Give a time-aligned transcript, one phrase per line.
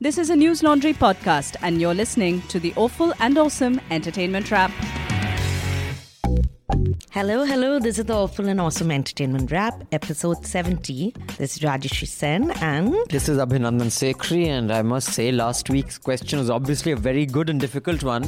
[0.00, 4.48] This is a News Laundry podcast, and you're listening to the Awful and Awesome Entertainment
[4.52, 4.70] Wrap.
[7.10, 7.80] Hello, hello.
[7.80, 11.14] This is the Awful and Awesome Entertainment Wrap, episode 70.
[11.36, 15.98] This is Rajyasree Sen, and This is Abhinandan Sekhri, and I must say, last week's
[15.98, 18.22] question was obviously a very good and difficult one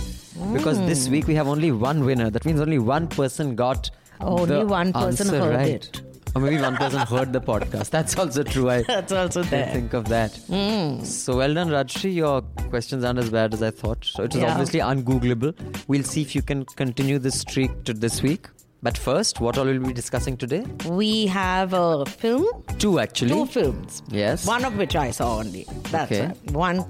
[0.53, 0.87] because hmm.
[0.87, 2.31] this week we have only one winner.
[2.31, 5.69] That means only one person got oh, Only the one person answer heard right.
[5.69, 6.10] it.
[6.35, 7.91] Or maybe one person heard the podcast.
[7.91, 8.71] That's also true.
[8.71, 9.67] I that's also there.
[9.73, 10.37] Think of that.
[10.47, 11.03] Hmm.
[11.03, 12.15] So well done, Rajyasree.
[12.15, 14.05] Your questions aren't as bad as I thought.
[14.05, 14.53] So it was Yeah.
[14.53, 15.55] obviously ungoogleable.
[15.89, 18.47] We'll see if you can continue this streak to this week.
[18.83, 20.65] But first, what all will we be discussing today?
[20.87, 22.47] We have a film,
[22.79, 23.29] Two actually.
[23.31, 24.03] two films.
[24.09, 24.47] Yes.
[24.47, 25.67] One of which I saw only.
[25.91, 26.27] That's Okay.
[26.29, 26.51] right.
[26.53, 26.87] One,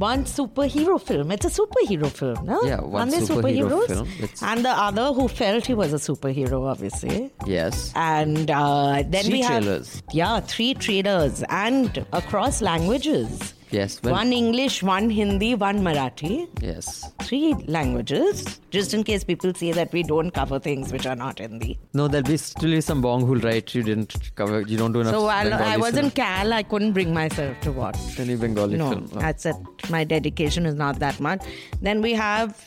[0.00, 1.30] one superhero film.
[1.30, 2.60] It's a superhero film, no?
[2.62, 4.08] Yeah, one Aren't superhero film.
[4.18, 7.30] It's- And the other who felt he was a superhero, obviously.
[7.46, 7.92] Yes.
[7.94, 10.02] And uh, then Three we have trailers.
[10.12, 13.54] yeah, three trailers and across languages.
[13.70, 14.00] Yes.
[14.02, 16.48] Well, one English, one Hindi, one Marathi.
[16.60, 17.10] Yes.
[17.22, 21.38] Three languages, just in case people say that we don't cover things which are not
[21.38, 21.78] Hindi.
[21.94, 24.62] No, there'll be still some bong who'll write you didn't cover.
[24.62, 25.14] You don't do enough.
[25.14, 27.96] So while I was in Cal, I couldn't bring myself to watch.
[28.18, 29.08] any Bengali No, film.
[29.14, 29.20] Oh.
[29.20, 29.54] I said
[29.88, 31.42] my dedication is not that much.
[31.80, 32.62] Then we have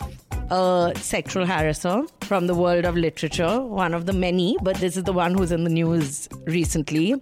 [0.49, 5.03] a sexual harasser from the world of literature, one of the many, but this is
[5.03, 7.22] the one who's in the news recently.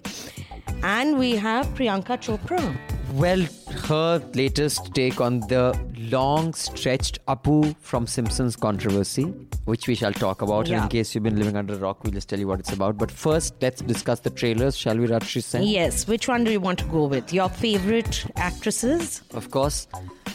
[0.84, 2.78] And we have Priyanka Chopra.
[3.14, 3.46] Well,
[3.90, 9.24] her latest take on the long stretched Apu from Simpsons controversy,
[9.66, 10.60] which we shall talk about.
[10.68, 10.84] And Yeah.
[10.84, 12.98] in case you've been living under a rock, we'll just tell you what it's about.
[12.98, 15.64] But first, let's discuss the trailers, shall we, Rajyasree Sen?
[15.64, 17.34] Yes, which one do you want to go with?
[17.34, 19.22] Your favorite actresses?
[19.34, 19.88] Of course.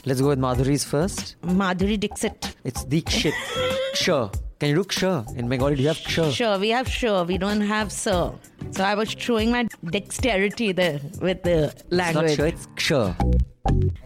[0.05, 1.37] Let's go with Madhuri's first.
[1.43, 2.55] Madhuri Dixit.
[2.65, 3.33] It's Dikshit.
[3.95, 4.33] Kshar.
[4.60, 5.36] Can you do Kshar?
[5.38, 6.32] In Bengali, do you have Kshar?
[6.32, 8.32] Sure, we have sure, we don't have sir.
[8.72, 12.38] So I was showing my dexterity there with the It's not language.
[12.38, 13.16] Kshar, it's Kshar.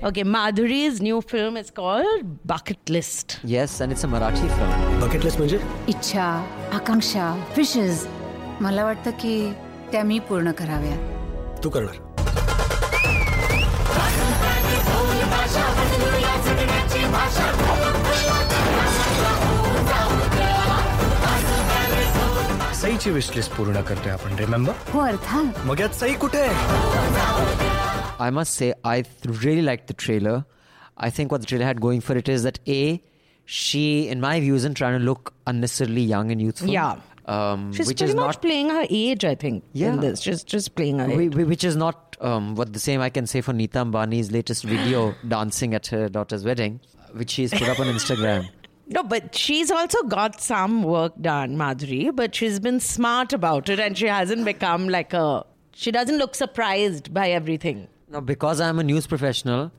[0.04, 3.40] Okay, Madhuri's new film is called Bucket List.
[3.44, 5.00] Yes, and it's a Marathi film.
[5.02, 6.24] Bucket list म्हणजे इच्छा
[6.74, 8.06] आकांक्षा wishes
[8.62, 9.36] मला वाटतं की
[9.92, 10.98] त्या मी पूर्ण कराव्या
[11.64, 12.04] तू करणार
[22.81, 26.43] सईची must say I really आपण रिमेंबर हो अर्थात मग यात सई कुठे
[28.25, 30.39] I must say I really like the trailer
[31.03, 32.97] I think what trailer had for it is that a
[33.51, 36.69] she, in my view is trying to look unnecessarily young and youthful.
[36.69, 37.01] Yeah.
[37.27, 39.65] Um, she's which pretty is much not, playing her age, I think.
[39.73, 40.21] Yeah, in this.
[40.21, 43.27] just just playing her we, we, which is not um, what the same I can
[43.27, 46.81] say for Nita Ambani's latest video dancing at her daughter's wedding,
[47.13, 48.49] which she's put up on Instagram.
[48.91, 53.79] No, but she's also got some work done, Madhuri, but she's been smart about it
[53.79, 55.47] and she hasn't become like a.
[55.73, 57.87] She doesn't look surprised by everything.
[58.09, 59.71] Now, because I'm a news professional,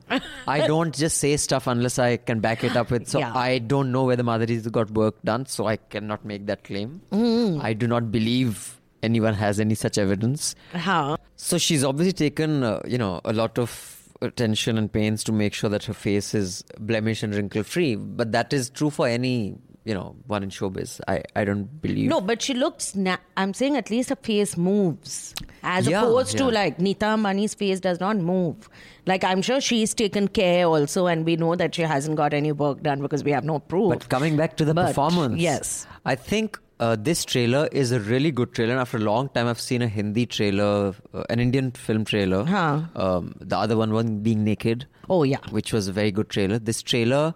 [0.46, 3.06] I don't just say stuff unless I can back it up with.
[3.06, 3.34] So Yeah.
[3.36, 7.02] I don't know whether Madhuri's got work done, so I cannot make that claim.
[7.12, 7.62] Mm.
[7.62, 10.54] I do not believe anyone has any such evidence.
[10.72, 11.18] How?
[11.36, 15.52] So she's obviously taken, uh, you know, a lot of attention and pains to make
[15.54, 17.96] sure that her face is blemish and wrinkle free.
[17.96, 21.00] But that is true for any, you know, one in showbiz.
[21.08, 22.08] I, I don't believe.
[22.08, 22.94] No, but she looks.
[22.94, 27.54] Na- I'm saying at least her face moves, as Yeah, opposed to like Nita Ambani's
[27.54, 28.68] face does not move.
[29.06, 32.52] Like I'm sure she's taken care also, and we know that she hasn't got any
[32.52, 33.90] work done because we have no proof.
[33.90, 35.86] But coming back to the But, performance, yes.
[36.04, 38.76] I think uh, this trailer is a really good trailer.
[38.84, 42.44] After a long time, I've seen a Hindi trailer, uh, an Indian film trailer.
[42.44, 42.82] Huh.
[42.96, 44.86] Um, the other one, one being Naked.
[45.08, 45.38] Oh, yeah.
[45.50, 46.58] which was a very good trailer.
[46.58, 47.34] This trailer,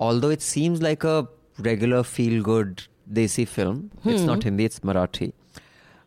[0.00, 1.28] although it seems like a
[1.58, 2.82] regular feel-good
[3.12, 4.48] desi film, it's not Hmm.
[4.48, 5.32] Hindi, it's Marathi,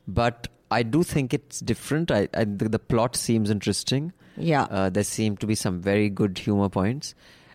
[0.07, 2.11] but I do think it's different.
[2.11, 4.13] I, I the, the plot seems interesting.
[4.37, 4.63] Yeah.
[4.63, 7.13] Uh, there seem to be some very good humor points.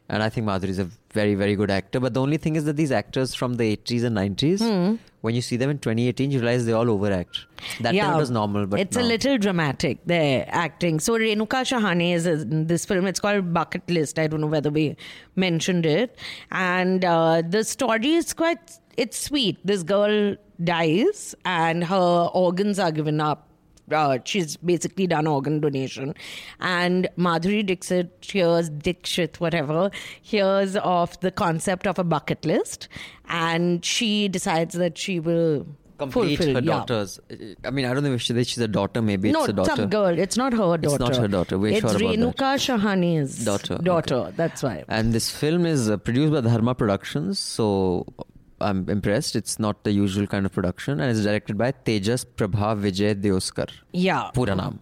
[0.09, 2.01] And I think Madhuri is a very, very good actor.
[2.07, 4.95] But the only thing is that these actors from the 80s and 90s, Hmm.
[5.27, 7.41] when you see them in 2018, you realize they all overact.
[7.87, 10.05] That time was normal, but it's a little dramatic.
[10.15, 11.01] Their acting.
[11.09, 13.07] So Renuka Shahane is in this film.
[13.13, 14.19] It's called Bucket List.
[14.19, 14.87] I don't know whether we
[15.47, 16.19] mentioned it.
[16.53, 18.79] And uh, the story is quite.
[19.07, 19.59] It's sweet.
[19.71, 20.37] This girl
[20.73, 23.43] dies, and her organs are given up.
[23.91, 26.15] Uh, she's basically done organ donation,
[26.61, 29.91] and Madhuri Dixit hears Dixit, whatever,
[30.23, 32.89] hears of the concept of a bucket list,
[33.29, 35.67] and she decides that she will
[35.99, 36.73] complete fulfill, her yeah.
[36.73, 37.21] daughter's.
[37.65, 39.03] I mean, I don't know if she, she's a daughter.
[39.03, 39.77] Maybe no, it's a daughter.
[39.77, 40.19] some girl.
[40.19, 40.87] It's not her daughter.
[40.87, 41.59] It's not her daughter.
[41.59, 42.57] We're it's sure about Renuka.
[42.67, 44.33] Shahane's Daughter, Daughter.
[44.37, 44.85] That's why.
[44.89, 48.07] And this film is uh, produced by Dharma Productions, so
[48.61, 49.37] I'm impressed.
[49.37, 53.71] It's not the usual kind of production, and it's directed by Tejas Prabha Vijay Deoskar.
[53.93, 54.31] Yeah.
[54.33, 54.79] Pura naam.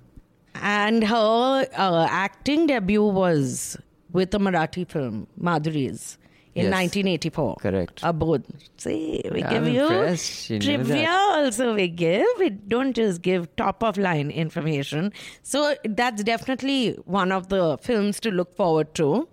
[0.62, 3.76] And her uh, acting debut was
[4.12, 6.18] with a Marathi film, Madhuri's.
[6.54, 6.72] In Yes.
[6.72, 7.56] 1984.
[7.60, 8.00] Correct.
[8.02, 8.44] Abodh.
[8.76, 12.26] See, we Yeah, give I'm you trivia also we give.
[12.38, 15.12] We don't just give top of line information.
[15.42, 19.28] So that's definitely one of the films to look forward to.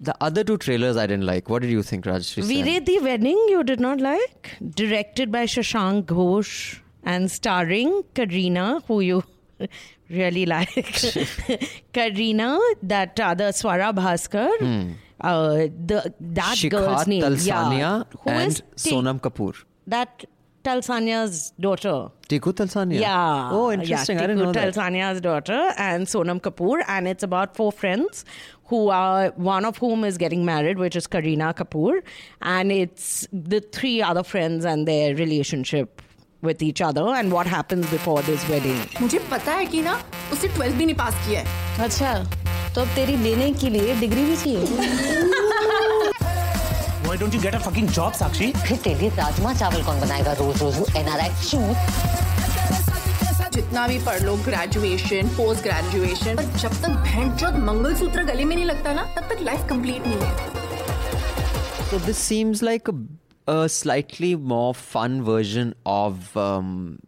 [0.00, 1.48] The other two trailers I didn't like.
[1.48, 2.84] What did you think, Rajyasree?
[2.86, 4.56] The Wedding you did not like?
[4.82, 9.22] Directed by Shashank Ghosh and starring Kareena, who you
[10.10, 10.68] really like.
[11.94, 14.50] Kareena, that other Swara Bhaskar.
[14.58, 14.92] Hmm.
[15.20, 19.54] Uh, the that Shikha girl's name, Talsania yeah, who and Sonam Kapoor.
[19.86, 20.24] That
[20.62, 22.08] Talsania's daughter.
[22.28, 23.00] Tiku Talsania.
[23.00, 23.50] Yeah.
[23.52, 24.18] Oh, interesting.
[24.18, 25.22] Yeah, I didn't know Talsania's that.
[25.22, 28.24] daughter and Sonam Kapoor, and it's about four friends
[28.66, 32.02] who are one of whom is getting married, which is Kareena Kapoor,
[32.42, 36.02] and it's the three other friends and their relationship
[36.42, 38.76] with each other and what happens before this wedding.
[39.00, 39.94] मुझे पता है कि ना
[40.32, 41.84] उसे twelfth भी नहीं पास किया है.
[41.84, 42.45] अच्छा.
[42.76, 44.60] तो अब तेरी लेने के लिए डिग्री भी चाहिए।
[47.06, 48.48] Why don't you get a fucking job, Sakshi?
[48.66, 50.76] फिर तेरे लिए राजमा चावल कौन बनाएगा रोज रोज?
[50.96, 51.76] एनआरआई चूत
[53.54, 58.54] जितना भी पढ़ लो ग्रेजुएशन पोस्ट ग्रेजुएशन पर जब तक बहन चौथ मंगलसूत्र गले में
[58.56, 60.30] नहीं लगता ना तब तक लाइफ कंप्लीट नहीं है।
[61.90, 62.94] So this seems like a,
[63.46, 66.98] a slightly more fun version of um,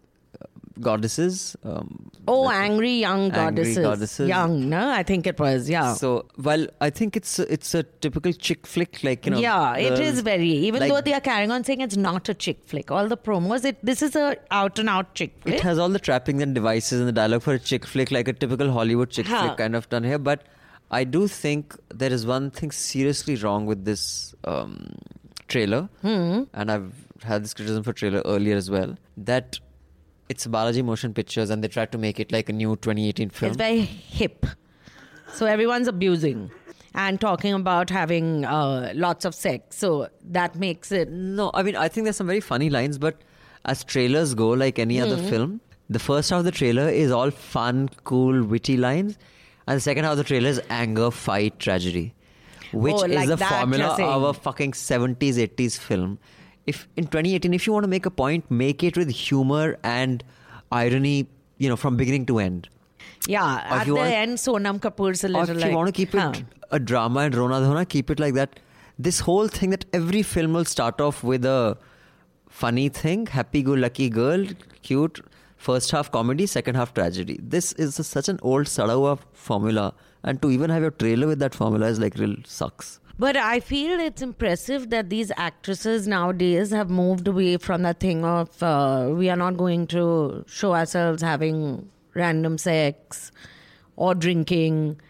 [0.81, 1.57] goddesses.
[1.65, 3.79] Um, Oh, angry young Angry goddesses.
[3.79, 4.29] Goddesses.
[4.29, 4.91] Young, no?
[4.91, 5.95] I think it was, yeah.
[5.95, 9.39] So, well, I think it's a, it's a typical chick flick, like you know.
[9.39, 10.51] yeah, it girls- is very.
[10.51, 13.17] Even like- though they are carrying on saying it's not a chick flick, all the
[13.17, 15.55] promos, it this is a out and out chick flick.
[15.57, 18.29] It has all the trappings and devices and the dialogue for a chick flick, like
[18.29, 19.43] a typical Hollywood chick Huh.
[19.47, 20.19] flick kind of done here.
[20.19, 20.43] But
[20.91, 24.89] I do think there is one thing seriously wrong with this um,
[25.49, 26.43] trailer, Hmm.
[26.53, 26.93] and I've
[27.25, 28.97] had this criticism for trailer earlier as well.
[29.17, 29.59] That
[30.29, 33.49] it's Balaji Motion Pictures, and they tried to make it like a new 2018 film.
[33.51, 34.47] It's very hip.
[35.33, 36.51] So everyone's abusing
[36.95, 39.77] and talking about having uh, lots of sex.
[39.77, 41.11] So that makes it.
[41.11, 43.21] No, I mean, I think there's some very funny lines, but
[43.65, 45.29] as trailers go, like any other Hmm.
[45.29, 45.61] film,
[45.91, 49.19] the first half of the trailer is all fun, cool, witty lines,
[49.67, 52.15] and the second half of the trailer is anger, fight, tragedy,
[52.73, 56.19] which Oh, is like the formula you're of a fucking 70s, 80s film.
[56.73, 60.23] If in 2018, if you want to make a point, make it with humor and
[60.71, 61.17] irony,
[61.59, 62.69] you know, from beginning to end.
[63.27, 65.71] Yeah, Or at the want- end, Sonam Kapoor's a little if like.
[65.71, 66.33] you want to keep it huh.
[66.71, 68.61] a drama and Rona Dhona, keep it like that.
[68.99, 71.77] This whole thing that every film will start off with a
[72.49, 74.47] funny thing, happy-go-lucky girl,
[74.83, 75.21] cute,
[75.57, 77.39] first half comedy, second half tragedy.
[77.43, 81.39] This is a, such an old Sadawa formula, and to even have your trailer with
[81.39, 82.99] that formula is like real sucks.
[83.21, 88.25] But I feel it's impressive that these actresses nowadays have moved away from that thing
[88.25, 93.33] of uh, we are not going to show ourselves having random sex
[93.97, 95.01] or drinking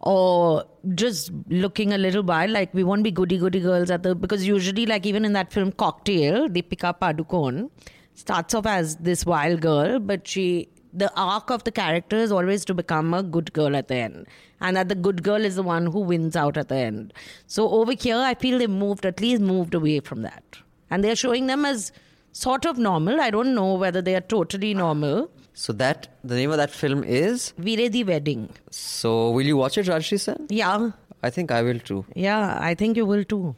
[0.00, 0.64] or
[0.94, 2.50] just looking a little wild.
[2.50, 5.50] Like we won't be goody goody girls at the because usually like even in that
[5.50, 7.70] film Cocktail, Deepika Padukone
[8.12, 12.64] starts off as this wild girl, but she the arc of the character is always
[12.66, 14.26] to become a good girl at the end.
[14.64, 17.12] And that the good girl is the one who wins out at the end.
[17.46, 20.58] So over here I feel they moved at least moved away from that.
[20.90, 21.92] And they're showing them as
[22.32, 23.20] sort of normal.
[23.20, 25.30] I don't know whether they are totally normal.
[25.52, 27.52] So that the name of that film is.
[27.58, 28.48] The Wedding.
[28.70, 30.46] So will you watch it, Rajyasree Sen?
[30.48, 30.90] Yeah.
[31.22, 33.54] I think I will too Yeah, I think you will too.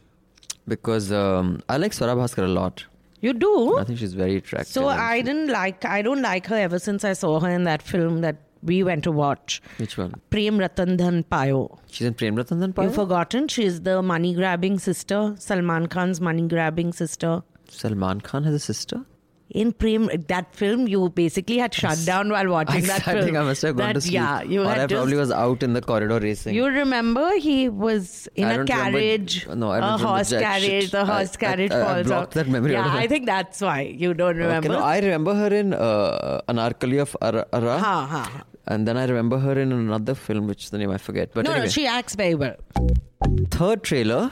[0.69, 2.85] because um, I like Swara Bhaskar a lot.
[3.21, 3.79] You do?
[3.79, 4.73] I think she's very attractive.
[4.73, 7.83] So I didn't like I don't like her ever since I saw her in that
[7.83, 9.63] film that we went to watch.
[9.79, 10.15] Which one?
[10.31, 11.79] Prem Ratan Dhan Payo.
[11.91, 12.85] She's in Prem Ratan Dhan Payo?
[12.85, 17.43] You've forgotten she's the money grabbing sister, Salman Khan's money grabbing sister.
[17.69, 19.05] Salman Khan has a sister.
[19.51, 23.25] In Prem, that film you basically had shut down while watching I, that I film.
[23.27, 24.15] think I must have gone That- to sleep.
[24.15, 26.53] Yeah, you or had I just, probably was out in the corridor racing.
[26.57, 30.31] You remember he was in I a don't remember- carriage, no, I don't a horse
[30.31, 30.65] carriage.
[30.65, 30.91] shit.
[30.91, 32.45] The horse I- carriage I- I falls blocked out.
[32.45, 34.69] that memory yeah, I think that's why you don't remember.
[34.73, 37.47] Okay, no, I remember her in uh, Anarkali of Ara.
[37.53, 37.79] Ara.
[37.79, 38.43] Ha, ha.
[38.69, 41.31] And then I remember her in another film, which the name I forget.
[41.33, 42.57] But no, anyway, no, she acts very well.
[43.51, 44.31] third trailer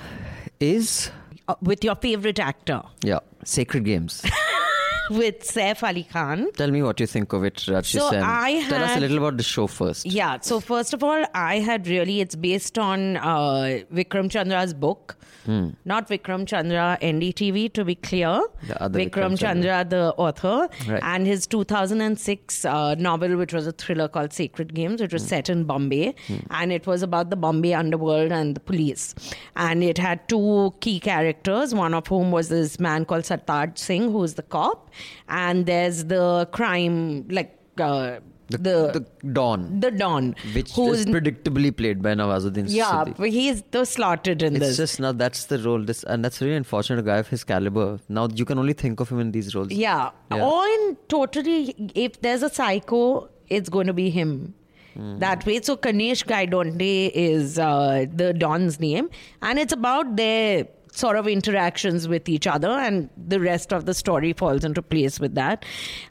[0.61, 1.11] is
[1.47, 4.23] Uh, with your favorite actor, yeah, Sacred Games.
[5.11, 6.51] with Saif Ali Khan.
[6.57, 8.23] Tell me what you think of it, Rajyasree So Sen.
[8.23, 10.07] I Tell us a little about the show first.
[10.07, 10.39] Yeah.
[10.41, 16.09] So first of all, I had really it's based on uh, Vikram Chandra's book, not
[16.09, 18.41] Vikram Chandra NDTV to be clear.
[18.67, 21.03] Vikram, Vikram Chandra, the author, Right.
[21.03, 25.49] and his 2006 uh, novel, which was a thriller called Sacred Games, which was set
[25.49, 26.15] in Bombay,
[26.51, 29.15] and it was about the Bombay underworld and the police,
[29.57, 34.11] and it had two key characters, one of whom was this man called Sartaj Singh,
[34.13, 34.91] who is the cop,
[35.29, 37.59] and there's the crime like.
[37.79, 42.91] Uh, The, the the Don, the Don, which who's is predictably played by Nawazuddin yeah,
[42.91, 43.17] Siddiqui.
[43.17, 44.63] but he's the slotted in this.
[44.63, 44.91] It's this.
[44.91, 45.83] just now that's the role.
[45.83, 46.99] This and that's really unfortunate.
[46.99, 48.01] A guy of his caliber.
[48.09, 49.71] Now you can only think of him in these roles.
[49.71, 50.11] Yeah.
[50.31, 50.45] Yeah.
[50.45, 54.55] Or in totally, if there's a psycho, it's going to be him.
[54.95, 55.19] Hmm.
[55.19, 55.61] That way.
[55.63, 59.11] So Ganesh Gaitonde is uh, the Don's name.
[59.43, 63.95] And it's about their sort of interactions with each other and the rest of the
[63.95, 65.65] story falls into place with that.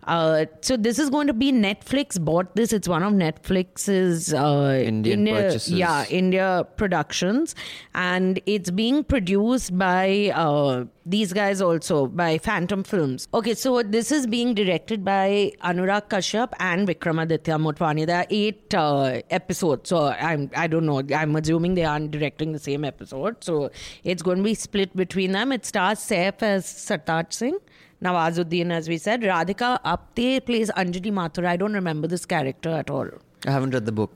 [0.04, 2.74] Uh, so this is going to be Netflix bought this.
[2.74, 5.72] It's one of Netflix's uh, Indian India- purchases.
[5.72, 7.56] Yeah, India Productions,
[7.96, 13.28] and it's being produced by uh, these guys also by Phantom Films.
[13.34, 18.06] Okay, so this is being directed by Anurag Kashyap and Vikramaditya Motwani.
[18.06, 21.02] There are eight uh, episodes, so I'm I don't know.
[21.16, 23.70] I'm assuming they aren't directing the same episode, so
[24.04, 25.52] it's going to be split between them.
[25.52, 27.58] It stars Saif as Sartaj Singh.
[28.02, 31.46] Nawazuddin, as we said, Radhika Apte plays Anjali Mathur.
[31.46, 33.08] I don't remember this character at all.
[33.48, 34.12] I haven't read the book.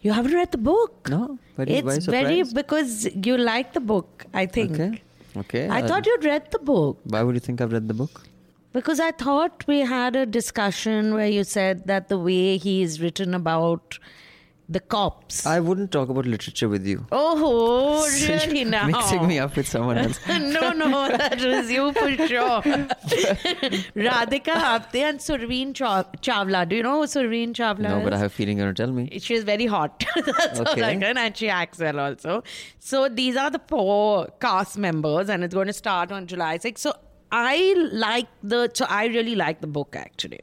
[0.00, 1.08] You haven't read the book?
[1.10, 4.26] No, very- it's very very because you like the book.
[4.32, 4.72] I think.
[4.80, 5.02] Okay.
[5.36, 5.68] Okay.
[5.68, 8.22] I uh, thought you'd read the book Why would you think I've read the book?
[8.72, 13.34] because I thought we had a discussion where you said that the way he's written
[13.34, 13.98] about
[14.74, 15.44] the cops.
[15.46, 17.04] I wouldn't talk about literature with you.
[17.10, 18.86] oh, So really now?
[18.86, 20.20] Mixing me up with someone else.
[20.28, 22.62] no, no, that was you for sure.
[24.08, 26.68] Radhika Apte and Surveen Chawla.
[26.68, 28.04] Do you know who Surveen Chawla No, is?
[28.04, 29.18] but I have a feeling you're going to tell me.
[29.18, 30.04] She's very hot.
[30.14, 30.98] That's all I Okay.
[30.98, 31.18] can.
[31.18, 32.42] And she acts well also.
[32.78, 36.78] So these are the four cast members, and it's going to start on July 6th.
[36.78, 36.94] So
[37.32, 38.70] I like the.
[38.74, 40.40] So I really like the book actually.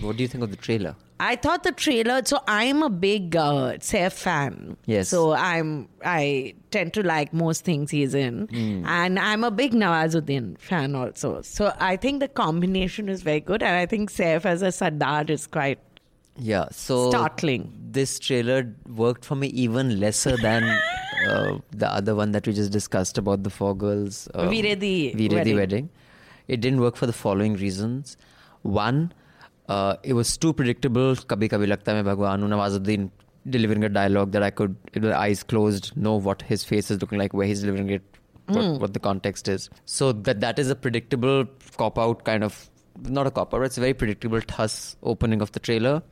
[0.00, 0.96] What do you think of the trailer?
[1.18, 2.22] I thought the trailer.
[2.24, 4.76] So I'm a big uh, Saif fan.
[4.86, 5.08] Yes.
[5.10, 5.88] So I'm.
[6.04, 8.86] I tend to like most things he's in, Hmm.
[8.86, 11.42] and I'm a big Nawazuddin fan also.
[11.42, 15.24] So I think the combination is very good, and I think Saif as a Sardar
[15.30, 15.78] is quite
[16.38, 17.70] Yeah, so Startling.
[17.98, 20.62] This trailer worked for me even lesser than
[21.28, 24.26] uh, the other one that we just discussed about the four girls.
[24.34, 25.56] Um, Veere Di wedding.
[25.56, 25.90] wedding.
[26.48, 28.16] It didn't work for the following reasons.
[28.62, 29.12] One,
[29.70, 31.16] Uh, it was too predictable.
[31.32, 33.10] Kabhi kabhi lagta hai Bhagwan Nawazuddin
[33.48, 37.18] delivering a dialogue that I could, with eyes closed, know what his face is looking
[37.18, 38.02] like, where he's delivering it,
[38.46, 38.78] what, hmm.
[38.78, 39.70] what the context is.
[39.84, 41.46] So that that is a predictable
[41.76, 42.68] cop out kind of,
[43.18, 43.62] not a cop out.
[43.62, 46.02] It's a very predictable thus opening of the trailer.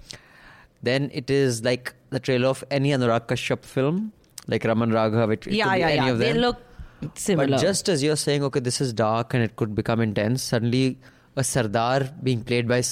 [0.82, 4.12] Then it is like the trailer of any Anurag Kashyap film,
[4.46, 5.32] like Raman Raghav.
[5.32, 6.08] It, it yeah, yeah, yeah.
[6.10, 6.42] of They them.
[6.42, 6.58] look
[7.14, 7.48] similar.
[7.48, 10.98] But just as you're saying, okay, this is dark and it could become intense, suddenly
[11.34, 12.82] a Sardar being played by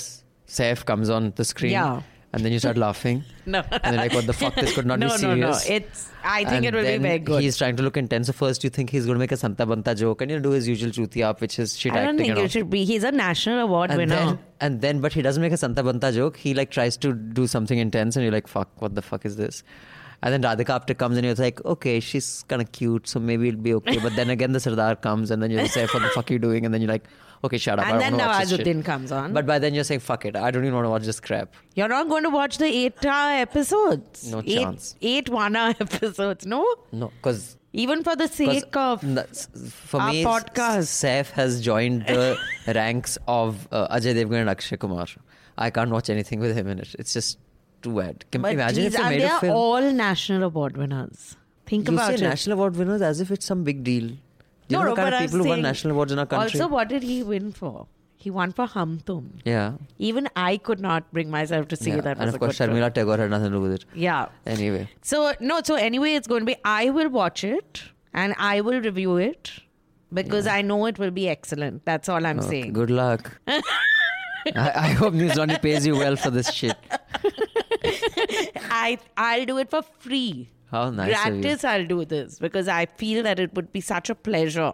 [0.47, 1.73] Saif comes on the screen.
[1.73, 2.03] Yeah.
[2.33, 3.25] And then you start laughing.
[3.49, 3.62] No.
[3.71, 4.57] And then like, what the fuck?
[4.57, 5.38] This could not no, be serious.
[5.69, 5.76] no, no.
[5.76, 6.11] It's.
[6.25, 7.41] I think And it will be very good.
[7.41, 8.26] He's trying to look intense.
[8.26, 10.43] So first you think he's going to make a Santa Banta joke and you know,
[10.43, 12.85] do his usual chuti up, which is shit I don't think it should be.
[12.85, 14.17] He's a national award and winner.
[14.17, 16.37] then, and then, but he doesn't make a Santa Banta joke.
[16.37, 19.37] He like tries to do something intense, and you're like, "Fuck, what the fuck is
[19.37, 19.62] this?"
[20.23, 23.49] And then Radhika Apte comes, and you're like, "Okay, she's kind of cute, so maybe
[23.49, 26.09] it'll be okay." But then again, the Sardar comes, and then you're like, "What the
[26.15, 27.05] fuck are you doing?" And then you're like,
[27.45, 29.33] "Okay, shut up." I And don't then watch this shit." Nawazuddin comes on.
[29.35, 31.55] But by then you're saying, "Fuck it, I don't even want to watch this crap."
[31.75, 34.31] You're not going to watch the eight-hour episodes.
[34.33, 34.97] No eight, chance.
[35.03, 36.47] Eight one-hour episodes.
[36.47, 36.65] No.
[36.93, 39.01] No, because Even for the sake of.
[39.71, 40.89] for our me, podcast.
[41.01, 42.39] Saif has joined the
[42.75, 45.07] ranks of uh, Ajay Devgan and Akshay Kumar.
[45.59, 46.95] I can't watch anything with him in it.
[46.99, 47.39] It's just
[47.87, 48.25] too bad.
[48.37, 49.57] Can But imagine these if made a film.
[49.64, 51.26] all national award winners.
[51.73, 52.28] Think you about say it.
[52.28, 54.09] national award winners as if it's some big deal.
[54.69, 56.26] You no, know no, the kind but of people who won national awards in our
[56.26, 56.61] country.
[56.61, 57.87] Also, what did he win for?
[58.26, 59.26] He won for Hum Tum.
[59.45, 59.75] yeah.
[59.99, 62.00] Even I could not bring myself to see yeah.
[62.07, 62.19] that.
[62.19, 62.59] and of course.
[62.59, 63.85] Sharmila Tagore had nothing to do with it.
[63.95, 64.26] Yeah.
[64.55, 66.57] Anyway, So no, so anyway, it's going to be.
[66.64, 69.52] I will watch it and I will review it
[70.12, 71.85] because I know it will be excellent.
[71.85, 72.73] That's all I'm okay, saying.
[72.73, 73.31] good luck.
[73.49, 73.62] I,
[74.57, 76.76] I hope News Laundry pays you well for this shit.
[77.85, 80.49] I I'll do it for free.
[80.71, 81.09] How nice.
[81.12, 84.73] Gratis, I'll do this because I feel that it would be such a pleasure.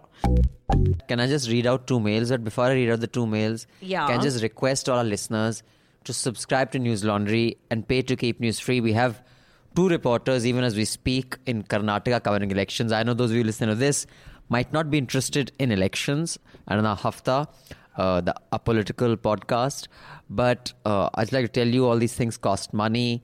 [1.08, 2.30] Can I just read out two mails?
[2.30, 4.06] But before I read out the two mails, Yeah.
[4.06, 5.62] can I just request all our listeners
[6.04, 8.80] to subscribe to News Laundry and pay to keep news free?
[8.80, 9.22] We have
[9.76, 12.90] two reporters, even as we speak, in Karnataka covering elections.
[12.90, 14.06] I know those of you listening to this
[14.48, 17.46] might not be interested in elections and in our Hafta,
[17.96, 19.88] uh, the apolitical podcast.
[20.30, 23.22] But uh, I'd like to tell you all these things cost money.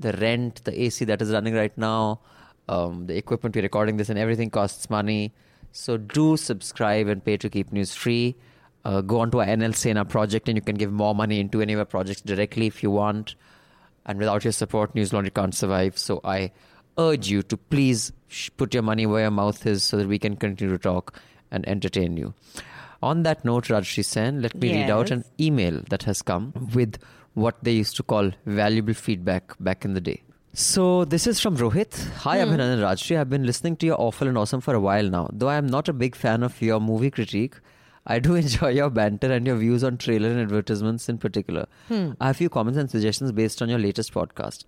[0.00, 2.20] The rent, the AC that is running right now,
[2.68, 5.34] um, the equipment we're recording this, and everything costs money.
[5.72, 8.36] So do subscribe and pay to keep news free.
[8.84, 11.60] Uh, go on to our NL Sena project and you can give more money into
[11.60, 13.34] any of our projects directly if you want.
[14.06, 15.98] And without your support, News Laundry can't survive.
[15.98, 16.52] So I
[16.96, 18.12] urge you to please
[18.56, 21.68] put your money where your mouth is so that we can continue to talk and
[21.68, 22.34] entertain you.
[23.02, 26.98] On that note, Rajyasree Sen, let me read out an email that has come with
[27.34, 30.22] what they used to call valuable feedback back in the day.
[30.52, 31.96] So this is from Rohit.
[32.24, 32.50] Hi, hmm.
[32.50, 33.18] Abhinandan Rajyasree.
[33.18, 35.28] I've been listening to your awful and awesome for a while now.
[35.32, 37.54] Though I am not a big fan of your movie critique,
[38.06, 41.66] I do enjoy your banter and your views on trailer and advertisements in particular.
[41.86, 42.12] Hmm.
[42.20, 44.64] I have a few comments and suggestions based on your latest podcast.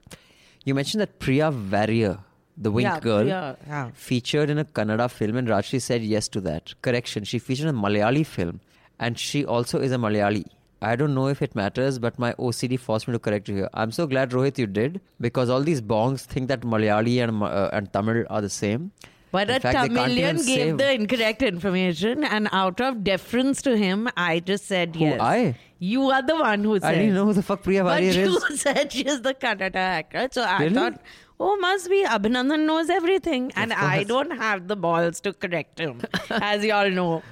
[0.65, 2.19] You mentioned that Priya Warrior,
[2.61, 3.91] the Wink Yeah, girl, Priya, yeah.
[3.95, 6.75] featured in a Kannada film, and Rajyasree said yes to that.
[6.83, 8.61] Correction, she featured in a Malayali film,
[8.99, 10.45] and she also is a Malayali.
[10.83, 13.69] I don't know if it matters, but my OCD forced me to correct you here.
[13.75, 17.69] I'm so glad, Rohit, you did, because all these bongs think that Malayali and, uh,
[17.73, 18.91] and Tamil are the same.
[19.33, 23.77] But In a fact, Tamilian gave say- the incorrect information, and out of deference to
[23.77, 25.21] him, I just said Who, yes.
[25.21, 25.57] I?
[25.79, 26.89] You are the one who said.
[26.89, 28.61] I didn't know who the fuck Priya But Warrior you is.
[28.67, 31.01] said she's the Kannada actor, so I thought,
[31.41, 36.03] oh, must be Abhinandan knows everything, and I don't have the balls to correct him,
[36.31, 37.23] as you all know.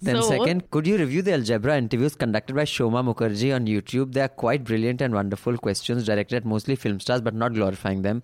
[0.00, 4.12] Then so, second, could you review the algebra interviews conducted by Shoma Mukherjee on YouTube?
[4.12, 8.02] They are quite brilliant and wonderful questions directed at mostly film stars, but not glorifying
[8.02, 8.22] them,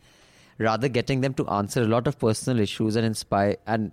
[0.59, 3.91] rather getting them to answer a lot of personal issues and inspire and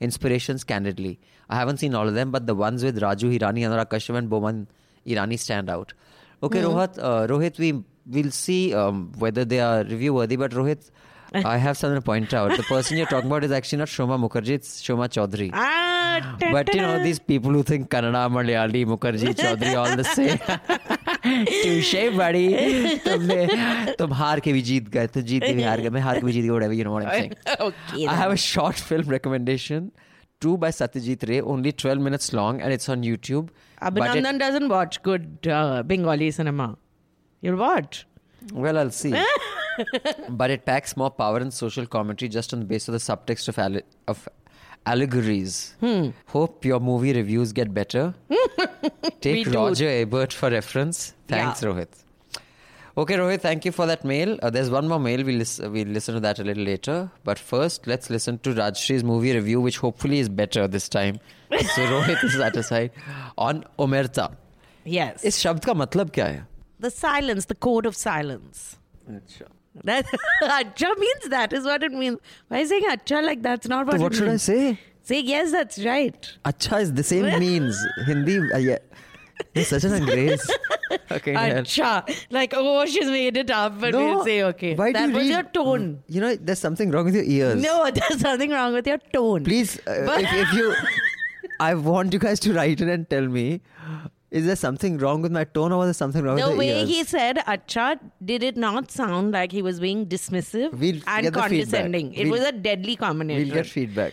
[0.00, 1.20] inspirations candidly.
[1.48, 4.28] I haven't seen all of them, but the ones with Raju Hirani, Anurag Kashyap, and
[4.28, 4.66] Boman
[5.06, 5.92] Irani stand out.
[6.42, 10.89] Okay, Rohit, uh, Rohit, we will see um, whether they are review worthy, but Rohit.
[11.33, 12.55] I have something to point out.
[12.55, 15.49] The person you're talking about is actually not Shoma Mukherjee, it's Shoma Chaudhary.
[15.53, 20.37] Ah, But you know, these people who think Kannada, Malayali, Mukherjee, Chaudhary, all the same.
[21.63, 22.45] Touche, buddy.
[23.05, 26.19] तुमने तुम हार के भी जीत गए तुम जीत के भी हार गए मैं हार
[26.19, 27.33] के भी जीत गया whatever you know what I'm saying
[27.67, 28.07] okay.
[28.07, 29.91] I have a short film recommendation
[30.39, 33.49] two by Satyajit Ray only 12 minutes long and it's on YouTube
[33.81, 36.77] But it- Abhinandan doesn't watch good uh, Bengali cinema.
[37.40, 38.04] You'll what?
[38.52, 39.14] Well, I'll see.
[40.30, 43.48] but it packs more power in social commentary just on the basis of the subtext
[43.48, 44.28] of, alle- of
[44.86, 45.74] allegories.
[45.80, 46.08] Hmm.
[46.26, 48.14] Hope your movie reviews get better.
[49.20, 51.14] Take Roger Ebert for reference.
[51.28, 51.88] Thanks, Rohit.
[52.98, 54.38] Okay, Rohit, thank you for that mail.
[54.42, 55.22] Uh, there's one more mail.
[55.24, 57.10] We'll, lis- we'll listen to that a little later.
[57.24, 61.18] But first, let's listen to Rajyasree's movie review, which hopefully is better this time.
[61.50, 61.58] So
[61.92, 62.90] Rohit is satisfied
[63.38, 64.32] on Omerta.
[64.84, 65.24] Yes.
[65.24, 66.46] Is शब्द का मतलब क्या है
[66.80, 68.76] the silence, the code of silence.
[69.84, 70.04] That
[70.42, 72.18] acha means that is what it means.
[72.48, 74.78] Why saying acha like that's not what So what should I say?
[75.02, 76.30] Say yes, that's right.
[76.44, 77.76] Acha is the same means.
[78.06, 78.38] Hindi.
[78.52, 78.78] Uh, yeah.
[79.54, 80.48] You're such an angrez.
[81.12, 81.32] Okay.
[81.32, 81.60] yeah.
[81.60, 82.24] Acha.
[82.30, 84.74] Like, oh, she's made it up, but we'll say okay.
[84.74, 86.02] Why do that you was read- your tone.
[86.08, 87.62] You know, there's something wrong with your ears.
[87.62, 89.44] No, there's something wrong with your tone.
[89.44, 90.74] Please, uh, if, if you,
[91.60, 93.60] I want you guys to write in and tell me,
[94.30, 96.56] is there something wrong with my tone or was there something wrong with the with
[96.56, 96.88] the way ears?
[96.88, 102.12] he said acha, did it not sound like he was being dismissive We'll and condescending?
[102.14, 103.48] It We'll- was a deadly combination.
[103.48, 104.12] We'll get feedback.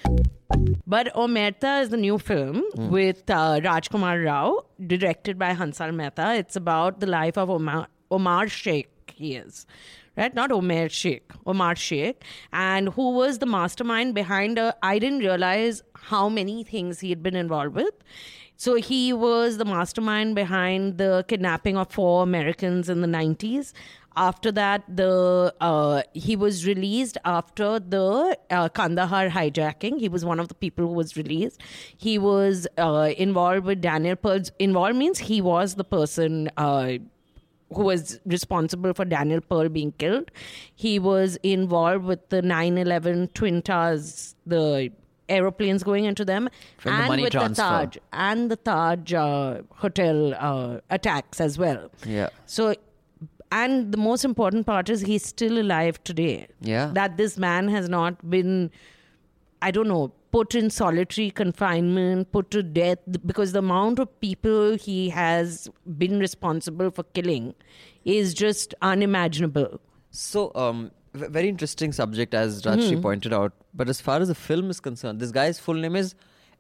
[0.87, 2.89] But Omerta is the new film Hmm.
[2.89, 6.33] with uh, Rajkumar Rao, directed by Hansal Mehta.
[6.35, 9.65] It's about the life of Omar, Omar Sheikh, he is.
[10.15, 10.33] Right?
[10.33, 12.23] Not Omer Sheikh, Omar Sheikh.
[12.51, 17.21] And who was the mastermind behind a, I didn't realize how many things he had
[17.21, 17.93] been involved with.
[18.57, 23.71] So he was the mastermind behind the kidnapping of four Americans in the 90s.
[24.15, 29.99] After that, the uh, he was released after the uh, Kandahar hijacking.
[29.99, 31.61] He was one of the people who was released.
[31.95, 34.51] He was uh, involved with Daniel Pearl's.
[34.57, 36.93] Involved means he was the person uh,
[37.71, 40.31] who was responsible for Daniel Pearl being killed.
[40.73, 44.91] He was involved with the 9/11 Twin Towers, the
[45.29, 47.63] aeroplanes going into them, From the and money with transfer.
[47.63, 51.91] the Taj and the Taj uh, hotel uh, attacks as well.
[52.05, 52.29] Yeah.
[52.45, 52.75] So,
[53.51, 56.47] and the most important part is he's still alive today.
[56.61, 56.91] Yeah.
[56.93, 58.71] That this man has not been,
[59.61, 64.75] I don't know, put in solitary confinement, put to death, because the amount of people
[64.75, 67.55] he has been responsible for killing
[68.03, 69.79] is just unimaginable.
[70.11, 73.01] So, um, very interesting subject, as Rajyasree Hmm.
[73.01, 73.53] pointed out.
[73.73, 76.15] But as far as the film is concerned, this guy's full name is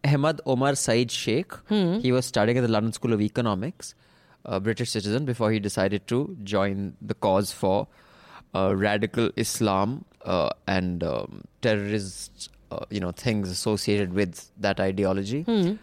[0.05, 1.53] Ahmad Omar Said Sheikh.
[1.69, 1.99] Hmm.
[1.99, 3.95] He was studying at the London School of Economics,
[4.45, 7.87] a British citizen, before he decided to join the cause for
[8.55, 15.43] uh, radical Islam uh, and um, terrorist, uh, you know, things associated with that ideology.
[15.43, 15.73] Hmm.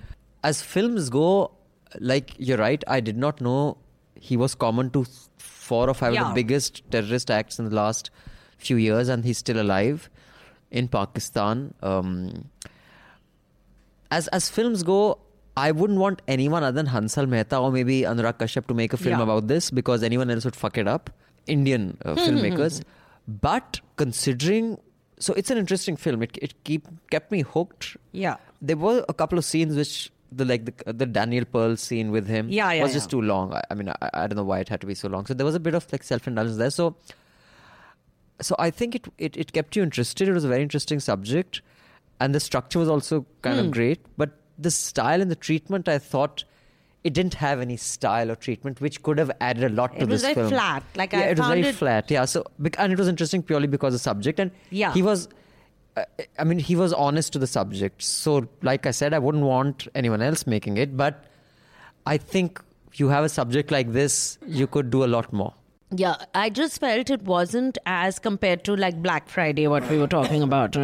[0.43, 1.53] As films go,
[2.01, 3.77] like you're right, I did not know
[4.17, 5.05] he was common to
[5.39, 8.11] four or five of the biggest terrorist acts in the last
[8.67, 10.09] few years, and he's still alive
[10.71, 11.75] in Pakistan.
[11.83, 12.49] Um,
[14.11, 15.19] as as films go,
[15.57, 18.97] I wouldn't want anyone other than Hansal Mehta or maybe Anurag Kashyap to make a
[18.97, 19.25] film Yeah.
[19.29, 21.11] about this because anyone else would fuck it up.
[21.47, 22.83] Indian uh, filmmakers,
[23.29, 24.79] but considering,
[25.19, 26.23] so it's an interesting film.
[26.23, 27.97] It it keep kept me hooked.
[28.13, 28.37] Yeah.
[28.63, 32.27] There were a couple of scenes which the like the the Daniel Pearl scene with
[32.27, 33.53] him Yeah, yeah, was just too long.
[33.59, 35.27] I, I mean, I, I don't know why it had to be so long.
[35.27, 36.71] So there was a bit of like self indulgence there.
[36.71, 36.97] So
[38.41, 40.29] so I think it, it it kept you interested.
[40.29, 41.63] It was a very interesting subject,
[42.21, 43.67] and the structure was also kind Hmm.
[43.67, 44.01] of great.
[44.17, 46.45] But the style and the treatment, I thought.
[47.09, 50.09] It didn't have any style or treatment, which could have added a lot to It
[50.09, 50.49] was this very film.
[50.49, 50.83] flat.
[50.97, 52.11] Like, yeah, I it was found very it- flat.
[52.11, 52.45] Yeah, so
[52.79, 54.95] and it was interesting purely because of the subject, and Yeah.
[54.95, 55.29] he was
[55.99, 56.05] uh,
[56.39, 58.01] I mean, he was honest to the subject.
[58.03, 61.25] So, like I said, I wouldn't want anyone else making it, but
[62.07, 62.59] I think
[62.95, 65.53] you have a subject like this, you could do a lot more.
[65.97, 70.07] Yeah, I just felt it wasn't as compared to like Black Friday, what we were
[70.07, 70.77] talking about.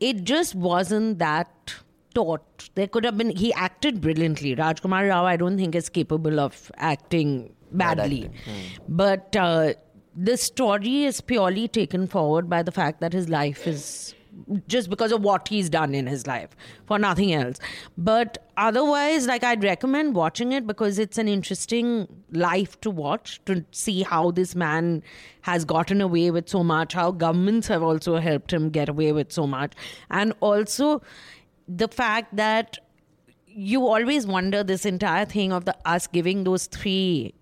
[0.00, 1.74] It just wasn't that
[2.14, 2.70] taut.
[2.74, 4.56] There could have been, he acted brilliantly.
[4.56, 8.26] Rajkumar Rao, I don't think is capable of acting badly.
[8.26, 9.74] acting, But uh,
[10.16, 14.14] the story is purely taken forward by the fact that his life is
[14.66, 16.50] just because of what he's done in his life
[16.86, 17.58] for nothing else.
[17.96, 23.64] But otherwise like i'd recommend watching it because it's an interesting life to watch to
[23.70, 25.00] see how this man
[25.42, 29.32] has gotten away with so much how governments have also helped him get away with
[29.32, 29.72] so much.
[30.10, 31.02] And also
[31.68, 32.78] the fact that
[33.46, 37.34] you always wonder this entire thing of the us giving those three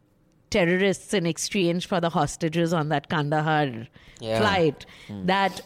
[0.51, 3.87] terrorists in exchange for the hostages on that Kandahar
[4.21, 4.39] Yeah.
[4.41, 5.27] flight hmm.
[5.27, 5.61] that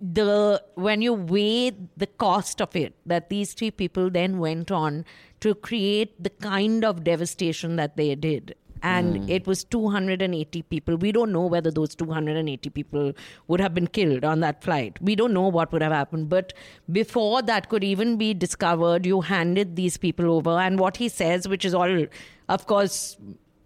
[0.00, 5.04] the when you weigh the cost of it that these three people then went on
[5.40, 8.54] to create the kind of devastation that they did.
[8.82, 9.30] And mm.
[9.30, 10.96] it was 280 people.
[10.96, 13.12] We don't know whether those 280 people
[13.48, 14.98] would have been killed on that flight.
[15.00, 16.28] We don't know what would have happened.
[16.28, 16.52] But
[16.92, 20.50] before that could even be discovered you handed these people over.
[20.50, 22.06] And what he says which is all
[22.48, 23.16] of course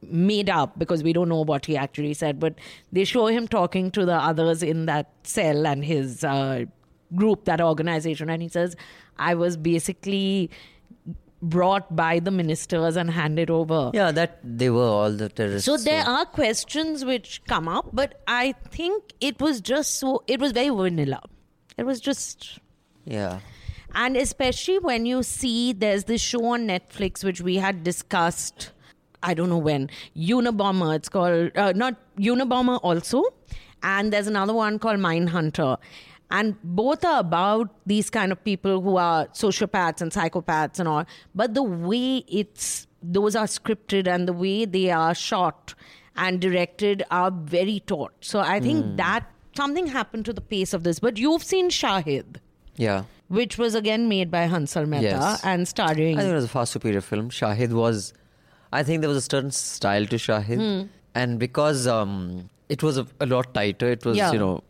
[0.02, 2.54] made up because we don't know what he actually said, but
[2.92, 6.64] they show him talking to the others in that cell and his uh,
[7.16, 8.76] group, that organization, and he says,
[9.18, 10.50] I was basically
[11.40, 13.90] brought by the ministers and handed over.
[13.94, 15.66] Yeah, that they were all the terrorists.
[15.66, 20.40] So there are questions which come up, but I think it was just so, it
[20.40, 21.20] was very vanilla.
[21.76, 22.58] It was just
[23.04, 23.38] Yeah.
[23.94, 28.72] and especially when you see there's this show on Netflix which we had discussed,
[29.22, 30.94] I don't know when, Unabomber.
[30.96, 33.22] It's called, uh, not Unabomber also.
[33.82, 35.78] And there's another one called Mindhunter.
[36.30, 41.04] And both are about these kind of people who are sociopaths and psychopaths and all.
[41.34, 45.74] But the way it's, those are scripted and the way they are shot
[46.16, 48.12] and directed are very taut.
[48.20, 49.24] So I think that
[49.56, 50.98] something happened to the pace of this.
[50.98, 52.36] But you've seen Shahid
[52.76, 53.04] Yeah.
[53.28, 55.44] which was again made by Hansal Mehta Yes.
[55.44, 56.18] and starring.
[56.18, 57.30] I think it was a far superior film.
[57.30, 58.12] Shahid was,
[58.72, 60.86] I think there was a certain style to Shahid, Hmm.
[61.14, 64.32] and because um, it was a, a lot tighter, it was Yeah.
[64.32, 64.62] you know,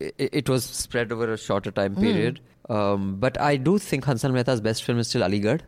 [0.00, 2.00] it, it was spread over a shorter time Hmm.
[2.02, 2.40] period.
[2.70, 5.60] Um, but I do think Hansal Mehta's best film is still Aligarh.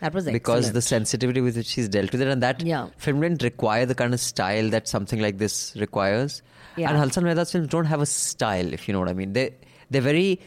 [0.00, 2.88] That was because the sensitivity with which he's dealt with it, and that Yeah.
[2.96, 6.42] film didn't require the kind of style that something like this requires.
[6.76, 6.90] Yeah.
[6.90, 9.34] And Hansal Mehta's films don't have a style, if you know what I mean.
[9.34, 9.54] They
[9.90, 10.40] they're very,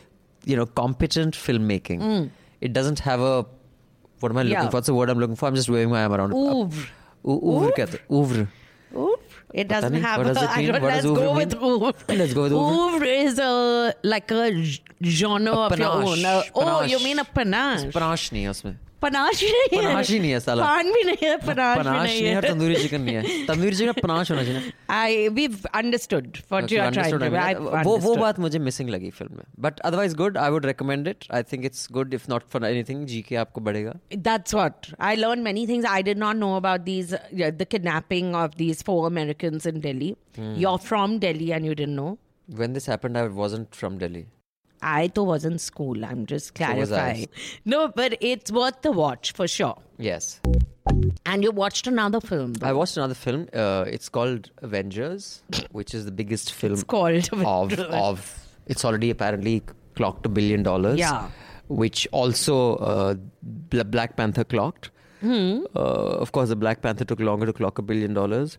[0.46, 2.30] you know, competent filmmaking.
[2.60, 3.46] It doesn't have a
[4.22, 4.64] what am I looking Hmm.
[4.64, 4.70] Yeah.
[4.70, 4.78] for?
[4.78, 5.48] What's the word I'm looking for?
[5.50, 6.34] I'm just waving my arm around.
[6.34, 6.88] Ouvre.
[7.26, 8.06] Ouvre oeuvre क्या होता है?
[8.20, 8.48] Oeuvre.
[8.96, 9.18] Oeuvre.
[9.62, 10.18] It doesn't have.
[10.20, 10.68] What does a- it I mean?
[10.72, 12.18] don't- What let's does go oeuvre with ouvre.
[12.22, 12.78] Let's go with ouvre.
[12.84, 14.44] Ouvre is a like a
[15.04, 16.26] genre A of your own.
[16.26, 17.92] A, oh, you mean a panache?
[17.98, 21.28] Panache नहीं है उसमें panache ही नहीं panache ही नहीं है साला। पान भी नहीं
[21.30, 25.28] है पनाश, नहीं, नहीं है तंदूरी चिकन नहीं है। तंदूरी चिकन पनाश होना चाहिए I
[25.38, 29.80] we understood what you are trying वो वो बात मुझे मिसिंग लगी फ़िल्म में। But
[29.80, 33.36] otherwise good I would recommend it I think it's good if not for anything GK
[33.44, 38.36] आपको बढ़ेगा। That's what I learn many things I did not know about the kidnapping
[38.36, 42.74] of these four Americans in Delhi you are from Delhi and you didn't know when
[42.76, 44.22] this happened i wasn't from delhi.
[44.82, 46.04] I too was in school.
[46.06, 47.28] I'm just So clarifying.
[47.66, 49.78] no, but it's worth the watch for sure.
[49.98, 50.42] yes
[51.26, 52.54] And you watched another film.
[52.62, 57.28] I watched another film uh, it's called Avengers which is the biggest film It's called
[57.34, 57.96] of Avengers.
[57.96, 59.62] of it's already apparently
[59.96, 61.30] clocked a billion dollars Yeah.
[61.68, 63.16] which also uh,
[63.98, 64.90] Black Panther clocked
[65.22, 65.60] Hmm.
[65.76, 68.58] uh, of course the Black Panther took longer to clock a billion dollars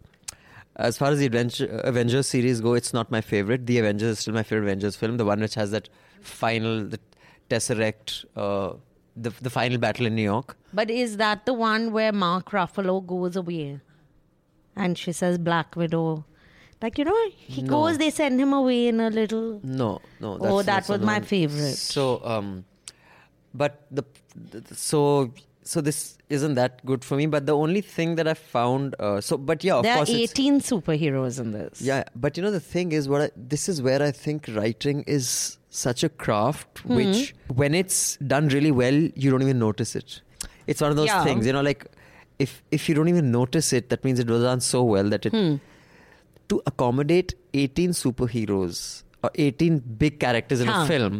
[0.77, 1.27] as far as the
[1.85, 3.67] Avengers series go, it's not my favorite.
[3.67, 5.19] The Avengers is still my favorite Avengers film.
[5.19, 5.91] The one which has that
[6.23, 6.99] final, the
[7.51, 8.75] Tesseract, uh,
[9.17, 10.57] the the final battle in New York.
[10.73, 13.81] But is that the one where Mark Ruffalo goes away?
[14.75, 16.25] And she says Black Widow.
[16.81, 17.69] Like, you know, he No.
[17.69, 19.61] goes, they send him away in a little.
[19.63, 20.39] No, no.
[20.41, 21.77] Oh, that was my favorite.
[21.77, 22.65] So, um,
[23.55, 24.03] but the,
[24.51, 25.33] the so
[25.63, 27.27] so this isn't that good for me.
[27.27, 30.09] But the only thing that I found, uh, so but yeah, of there are course,
[30.09, 31.81] it's- 18 superheroes in this.
[31.83, 35.05] Yeah, but you know the thing is, what I, this is where I think writing
[35.07, 36.95] is such a craft, Hmm.
[36.99, 37.99] which when it's
[38.33, 40.21] done really well, you don't even notice it.
[40.73, 41.23] it's one of those Yeah.
[41.27, 41.85] things, you know, like
[42.45, 45.25] if if you don't even notice it, that means it was done so well that
[45.31, 45.55] it Hmm.
[46.53, 48.79] to accommodate 18 superheroes
[49.25, 50.83] or 18 big characters in Huh.
[50.83, 51.17] a film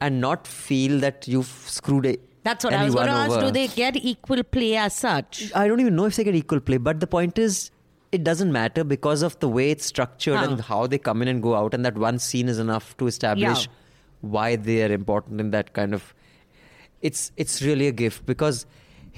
[0.00, 2.20] and not feel that you've screwed it.
[2.48, 3.40] That's what I was going to ask.
[3.46, 5.50] Do they get equal play as such?
[5.54, 7.70] I don't even know if they get equal play, but the point is,
[8.14, 10.44] it doesn't matter because of the way it's structured huh.
[10.44, 13.08] and how they come in and go out, and that one scene is enough to
[13.12, 13.72] establish yeah.
[14.36, 16.14] why they are important in that kind of.
[17.02, 18.66] It's it's really a gift because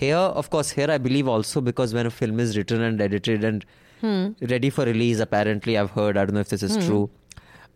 [0.04, 3.44] here, of course, here I believe also because when a film is written and edited
[3.44, 3.64] and
[4.00, 4.32] hmm.
[4.54, 6.86] ready for release, apparently I've heard I don't know if this is hmm.
[6.86, 7.10] true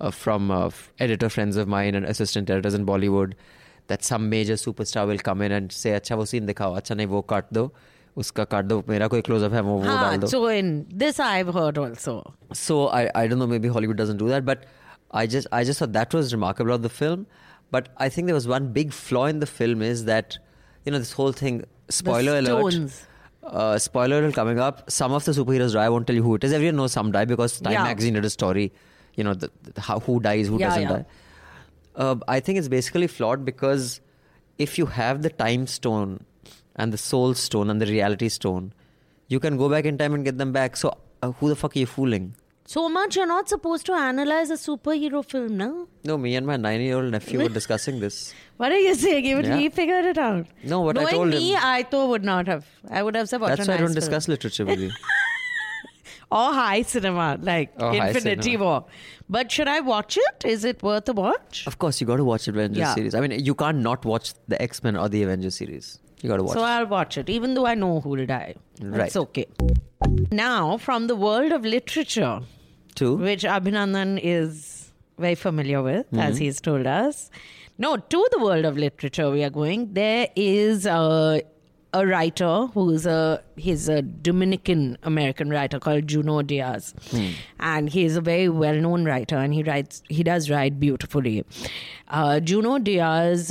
[0.01, 3.35] uh, from uh, editor friends of mine and assistant editors in Bollywood
[3.89, 7.09] that some major superstar will come in and say, "Acha wo scene dikhao, acha nahi
[7.15, 7.71] wo cut do."
[8.20, 10.68] उसका काट दो मेरा कोई close up है वो वो डाल Huh, दो so in
[11.04, 12.14] this I've heard also.
[12.66, 14.66] so I, I don't know maybe Hollywood doesn't do that but
[15.22, 17.26] I just I just thought that was remarkable of the film
[17.78, 20.38] but I think there was one big flaw in the film is that
[20.86, 21.60] you know this whole thing
[22.00, 22.96] spoiler alert stones.
[23.44, 26.36] uh, spoiler alert coming up some of the superheroes die I won't tell you who
[26.40, 27.84] it is everyone knows some die because Time Yeah.
[27.90, 28.66] magazine did a story
[29.22, 30.96] you know the, the, how, who dies who Yeah, doesn't yeah.
[30.96, 31.06] die
[32.06, 33.90] uh, I think it's basically flawed because
[34.70, 36.16] if you have the time stone
[36.81, 38.73] and the soul stone and the reality stone,
[39.29, 40.77] you can go back in time and get them back.
[40.77, 42.35] So uh, who the fuck are you fooling?
[42.73, 45.71] So much you're not supposed to analyze a superhero film, no?
[46.11, 48.19] No, me and my nine-year-old nephew were discussing this.
[48.63, 49.25] What are you saying?
[49.31, 49.57] Even Yeah.
[49.61, 50.47] he figured it out.
[50.73, 52.67] No, what I Knowing told me, him- I too would not have.
[52.99, 54.91] I would have said, "What That's why I don't film." discuss literature with you.
[56.31, 58.65] or high cinema, like Or Infinity cinema.
[58.65, 58.85] War.
[59.39, 60.45] But should I watch it?
[60.45, 61.65] Is it worth a watch?
[61.73, 62.95] of course, you got to watch the Avengers Yeah.
[62.95, 63.15] series.
[63.15, 65.99] I mean, you can't not watch the X-Men or the Avengers series.
[66.23, 66.55] You got to watch.
[66.55, 68.55] So I'll watch it, even though I know who will die.
[68.83, 69.07] Right.
[69.07, 69.47] It's okay.
[70.31, 72.41] Now, from the world of literature,
[72.95, 73.17] Two.
[73.17, 76.45] which Abhinandan is very familiar with, as Mm-hmm.
[76.45, 77.31] he's told us.
[77.79, 79.95] No, to the world of literature we are going.
[79.95, 81.43] There is a,
[81.95, 87.29] a writer who's a he's a Dominican American writer called Junot Diaz, Hmm.
[87.59, 91.45] and he's a very well known writer, and he writes he does write beautifully.
[92.09, 93.51] Uh, Junot Diaz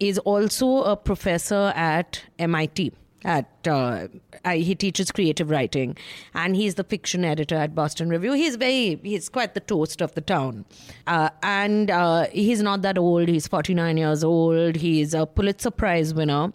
[0.00, 2.92] is also a professor at MIT.
[3.22, 4.08] At uh,
[4.50, 5.94] he teaches creative writing,
[6.32, 8.32] and he's the fiction editor at Boston Review.
[8.32, 10.64] He's very he's quite the toast of the town,
[11.06, 13.28] uh, and uh, he's not that old.
[13.28, 14.76] He's forty nine years old.
[14.76, 16.54] He's a Pulitzer Prize winner.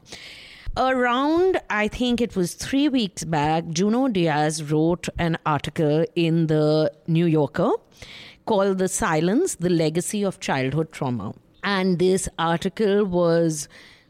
[0.78, 6.92] Around, I think it was three weeks back, Junot Diaz wrote an article in the
[7.08, 7.72] New Yorker
[8.46, 11.34] called The Silence, the Legacy of Childhood Trauma.
[11.66, 13.68] And this article was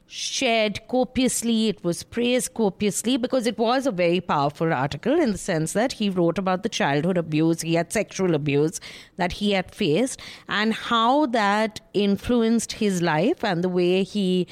[0.08, 5.38] shared copiously, it was praised copiously because it was a very powerful article in the
[5.38, 8.80] sense that he wrote about the childhood abuse, he had sexual abuse
[9.16, 14.48] that he had faced, and how that influenced his life and the way he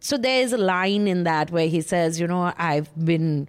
[0.00, 3.48] so there's a line in that where he says, you know, I've been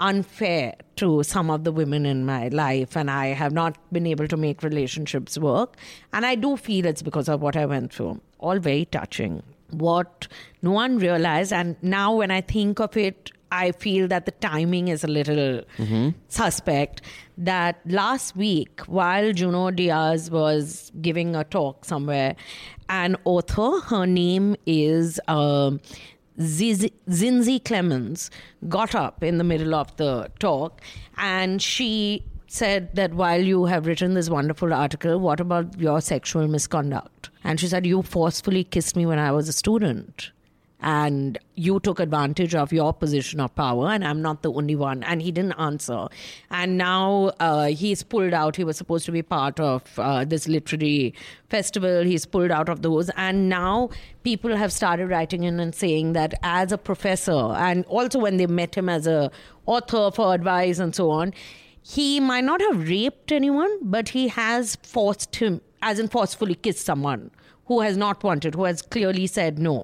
[0.00, 4.26] unfair to some of the women in my life and I have not been able
[4.28, 5.76] to make relationships work.
[6.12, 8.20] And I do feel it's because of what I went through.
[8.38, 9.42] All very touching.
[9.70, 10.26] What
[10.62, 14.88] no one realized, and now when I think of it, I feel that the timing
[14.88, 15.62] is a little
[16.28, 17.02] suspect.
[17.38, 22.34] That last week, while Junot Diaz was giving a talk somewhere,
[22.88, 25.80] an author, her name is um
[26.40, 28.30] Zizi- Zinzi Clemmons,
[28.68, 30.80] got up in the middle of the talk
[31.16, 36.48] and she said that while you have written this wonderful article, what about your sexual
[36.48, 37.30] misconduct?
[37.44, 40.30] And she said, You forcefully kissed me when I was a student
[40.82, 45.02] and you took advantage of your position of power and i'm not the only one.
[45.04, 46.08] And he didn't answer.
[46.50, 48.56] And now uh, he's pulled out.
[48.56, 51.14] He was supposed to be part of uh, this literary
[51.48, 52.02] festival.
[52.04, 53.10] He's pulled out of those.
[53.16, 53.90] And now
[54.22, 58.46] people have started writing in and saying that as a professor and also when they
[58.46, 59.30] met him as a
[59.66, 61.32] author for advice and so on
[61.82, 66.84] he might not have raped anyone but he has forced him as in forcefully kissed
[66.84, 67.30] someone
[67.70, 69.74] who has not wanted, who has clearly said no.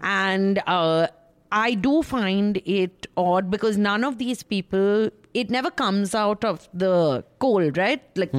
[0.00, 1.08] And uh,
[1.50, 6.68] I do find it odd because none of these people, it never comes out of
[6.72, 8.02] the cold, right?
[8.16, 8.32] Like,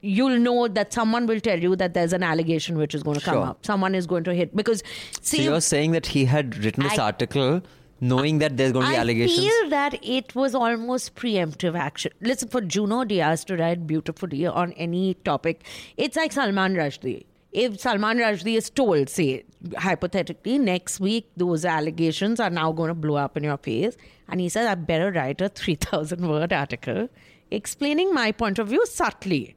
[0.00, 3.24] you'll know that someone will tell you that there's an allegation which is going to
[3.24, 3.46] come Sure.
[3.48, 3.66] up.
[3.66, 4.54] Someone is going to hit.
[4.56, 4.82] Because,
[5.20, 7.60] So see, you're saying that he had written this I- article
[8.00, 9.38] knowing that there's going to be I allegations?
[9.40, 12.12] I feel that it was almost preemptive action.
[12.20, 15.64] Listen, for Junot Diaz to write beautifully on any topic,
[15.96, 17.24] it's like Salman Rushdie.
[17.50, 19.44] If Salman Rushdie is told, say,
[19.76, 23.96] hypothetically, next week those allegations are now going to blow up in your face,
[24.28, 27.08] and he says, I better write a 3,000 word article
[27.50, 29.56] explaining my point of view subtly.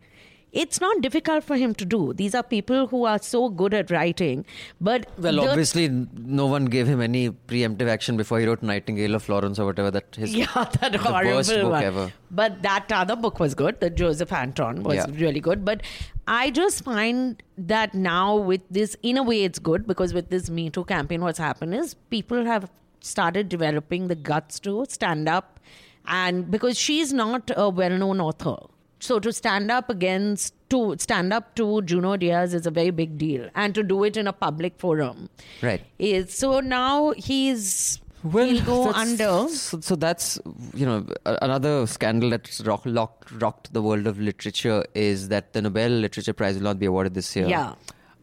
[0.51, 2.13] It's not difficult for him to do.
[2.13, 4.45] These are people who are so good at writing,
[4.81, 9.15] but Well, the- obviously, no one gave him any preemptive action before he wrote Nightingale
[9.15, 11.83] of Florence or whatever that his yeah, that horrible worst book one.
[11.83, 12.11] ever.
[12.29, 13.79] But that other book was good.
[13.79, 15.05] The Joseph Anton was Yeah.
[15.13, 15.63] really good.
[15.63, 15.83] But
[16.27, 20.49] I just find that now with this, in a way, it's good because with this
[20.49, 25.59] Me Too campaign, what's happened is people have started developing the guts to stand up,
[26.05, 28.57] and because she's not a well-known author.
[29.01, 33.17] So to stand up against to stand up to Junot Diaz is a very big
[33.17, 35.29] deal, and to do it in a public forum,
[35.61, 35.81] Right.
[35.99, 39.47] Is so now he's he'll go under.
[39.49, 40.39] So, so that's
[40.75, 45.61] you know another scandal that's rock, locked, rocked the world of literature is that the
[45.63, 47.47] Nobel Literature Prize will not be awarded this year.
[47.47, 47.73] Yeah.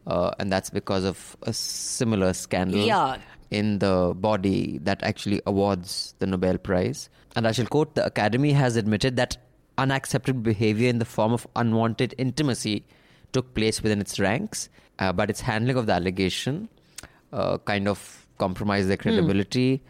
[0.07, 2.81] uh, and that's because of a similar scandal.
[2.81, 3.19] Yeah.
[3.51, 7.09] In the body that actually awards the Nobel Prize.
[7.35, 9.39] And I shall quote The Academy has admitted that
[9.79, 12.85] unacceptable behavior in the form of unwanted intimacy
[13.33, 16.69] took place within its ranks, uh, but its handling of the allegation
[17.33, 19.03] uh, kind of compromised their Hmm.
[19.03, 19.83] credibility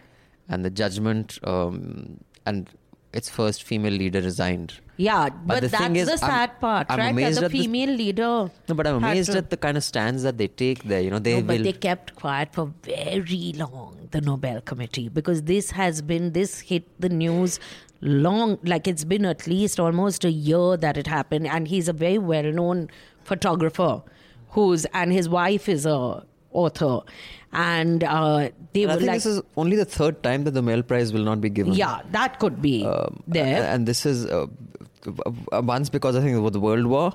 [0.48, 2.68] and the judgment, um, and
[3.12, 4.74] its first female leader resigned.
[4.96, 7.11] Yeah, but, the that's is, the I'm- sad part, I'm right?
[7.11, 8.51] amazed That the at this- female leader.
[8.68, 11.01] No, but I'm amazed to- at the kind of stands that they take there.
[11.01, 11.62] You know, they No, but will.
[11.64, 16.85] they kept quiet for very long, the Nobel Committee, because this has been, this hit
[17.01, 17.61] the news
[18.01, 21.47] long, like it's been at least almost a year that it happened.
[21.47, 22.89] And he's a very well known
[23.25, 24.03] photographer
[24.51, 27.01] who's, and his wife is a author.
[27.53, 30.63] And uh, they And I think like, this is only the third time that the
[30.63, 31.73] Nobel Prize will not be given.
[31.73, 33.63] yeah, that could be Um, there.
[33.65, 34.47] And this is uh,
[35.07, 37.15] uh, once because I think it was the World War.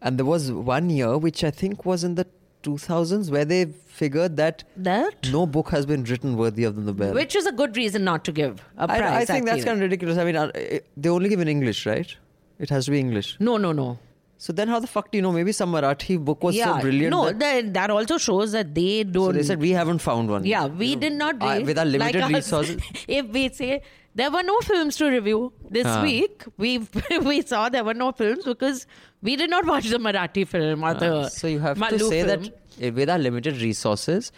[0.00, 2.26] And there was one year, which I think was in the
[2.62, 5.30] 2000s, where they figured that that?
[5.32, 7.14] no book has been written worthy of the Nobel.
[7.14, 9.22] Which is a good reason not to give a I, prize.
[9.22, 10.18] I think that's kind of ridiculous.
[10.18, 10.50] I mean, uh,
[10.96, 12.14] they only give in English, right?
[12.58, 13.36] It has to be English.
[13.38, 13.98] No, no, no.
[14.40, 15.32] So then, how the fuck do you know?
[15.32, 17.10] Maybe some Marathi book was so brilliant.
[17.10, 19.26] No, that, that, that also shows that they don't.
[19.26, 20.44] so they said we haven't found one.
[20.44, 21.66] yeah, we did not uh, read.
[21.66, 22.80] with our limited like resources.
[23.08, 23.82] if we say
[24.20, 25.40] there were no films to review
[25.78, 26.02] this Ah.
[26.02, 26.72] week, we
[27.30, 28.84] we saw there were no films because
[29.30, 31.14] we did not watch the Marathi film or the.
[31.14, 32.44] Uh, so you have to say film.
[32.44, 34.30] that uh, with our limited resources,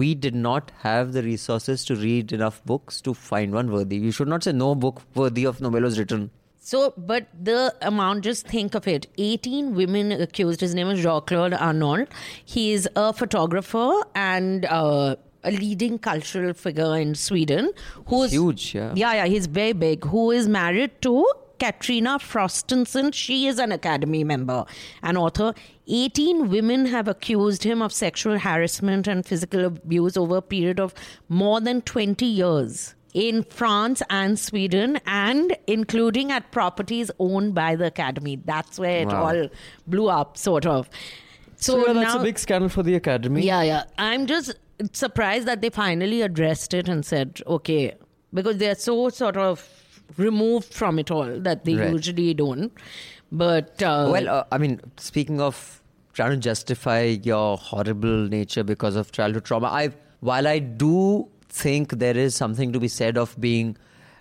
[0.00, 3.96] we did not have the resources to read enough books to find one worthy.
[4.08, 6.30] You should not say no book worthy of Nobel was written.
[6.68, 7.58] So, but the
[7.88, 10.60] amount, just think of it 18 women accused.
[10.60, 12.06] His name is Jean Claude Arnault.
[12.44, 15.14] He is a photographer and uh,
[15.46, 17.72] a leading cultural figure in Sweden.
[18.06, 18.92] Who's Huge, yeah.
[18.94, 20.04] Yeah, yeah, he's very big.
[20.04, 21.24] Who is married to
[21.58, 23.14] Katrina Frostenson.
[23.14, 24.64] She is an Academy member
[25.02, 25.54] and author.
[25.88, 30.92] 18 women have accused him of sexual harassment and physical abuse over a period of
[31.28, 37.86] more than 20 years in France and Sweden, and including at properties owned by the
[37.86, 38.36] Academy.
[38.44, 39.24] That's where it Wow.
[39.24, 39.48] all
[39.86, 40.90] blew up, sort of.
[41.54, 43.40] So, yeah, that's now, a big scandal for the academy.
[43.42, 43.84] yeah, yeah.
[43.96, 44.54] I'm just
[44.92, 47.94] surprised that they finally addressed it and said, okay,
[48.34, 49.68] because they're so sort of
[50.16, 51.92] removed from it all that they Right.
[51.92, 52.72] usually don't.
[53.32, 58.96] But uh, Well, uh, I mean, speaking of trying to justify your horrible nature because
[58.96, 63.38] of childhood trauma, I while I do think there is something to be said of
[63.40, 63.76] being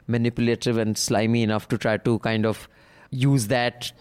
[0.07, 2.67] manipulative and slimy enough to try to kind of
[3.11, 3.91] use that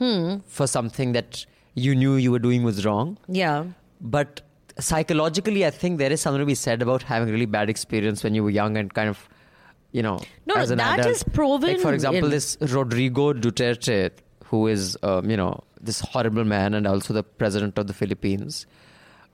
[0.46, 3.18] for something that you knew you were doing was wrong.
[3.28, 3.64] yeah,
[4.00, 4.40] But
[4.78, 8.22] psychologically, I think there is something to be said about having a really bad experience
[8.24, 9.28] when you were young and kind of,
[9.92, 11.14] you know, No, as an that adult.
[11.16, 14.10] is proven Like for example, in- this Rodrigo Duterte,
[14.46, 18.66] who is, um, you know, this horrible man and also the president of the Philippines.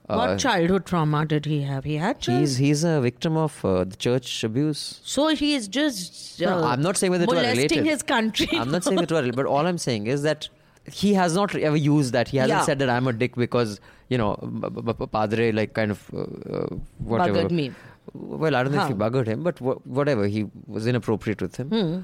[0.07, 1.85] what childhood trauma did he have?
[1.85, 4.99] He had child- Uh, He's he's a victim of uh, the church abuse.
[5.03, 6.41] So he is just.
[6.41, 7.85] Uh, No, I'm not saying whether molesting related.
[7.85, 8.49] his country.
[8.53, 10.49] I'm not saying related, but all I'm saying is that
[10.93, 12.27] he has not ever used that.
[12.27, 12.65] He hasn't Yeah.
[12.65, 16.09] said that I'm a dick because you know, b- b- b- Padre like kind of
[16.13, 16.21] uh,
[16.57, 16.67] uh,
[16.99, 17.43] whatever.
[17.43, 17.71] Buggered me.
[18.13, 20.25] Well, I don't know if he buggered him, but wh- whatever.
[20.27, 21.69] He was inappropriate with him.
[21.69, 21.99] Hmm.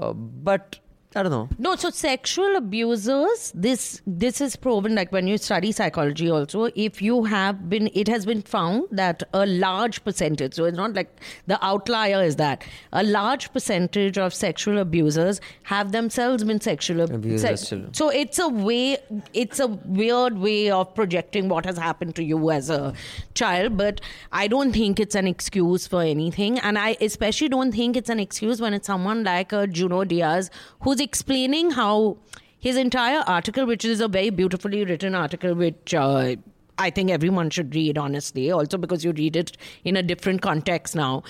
[0.00, 0.78] Uh, but
[1.16, 1.48] I don't know.
[1.58, 7.00] No, so sexual abusers, this this is proven like when you study psychology also, if
[7.00, 11.08] you have been it has been found that a large percentage, so it's not like
[11.46, 17.24] the outlier is that, a large percentage of sexual abusers have themselves been sexual ab-
[17.24, 17.94] as children.
[17.94, 18.98] So it's a way
[19.32, 22.92] it's a weird way of projecting what has happened to you as a
[23.34, 26.58] child, but I don't think it's an excuse for anything.
[26.58, 30.50] And I especially don't think it's an excuse when it's someone like a Junot Diaz
[30.82, 32.18] who's explaining how
[32.66, 36.36] his entire article, which is a very beautifully written article, which uh,
[36.86, 40.94] I think everyone should read, honestly, also because you read it in a different context
[40.94, 41.22] now.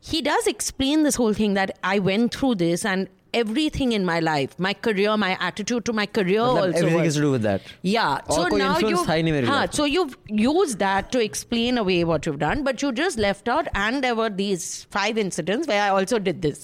[0.00, 4.19] He does explain this whole thing that I went through this and everything in my
[4.25, 6.77] life, my career, my attitude to my career मतलब also.
[6.79, 7.61] everything was- is to do with that.
[7.83, 8.13] Yeah.
[8.29, 9.75] और So कोई now influence you, था ही नहीं मेरी हाँ, life में.
[9.79, 13.67] so you've used that to explain away what you've done, but you just left out,
[13.83, 14.65] and there were these
[14.97, 16.63] five incidents where I also did this.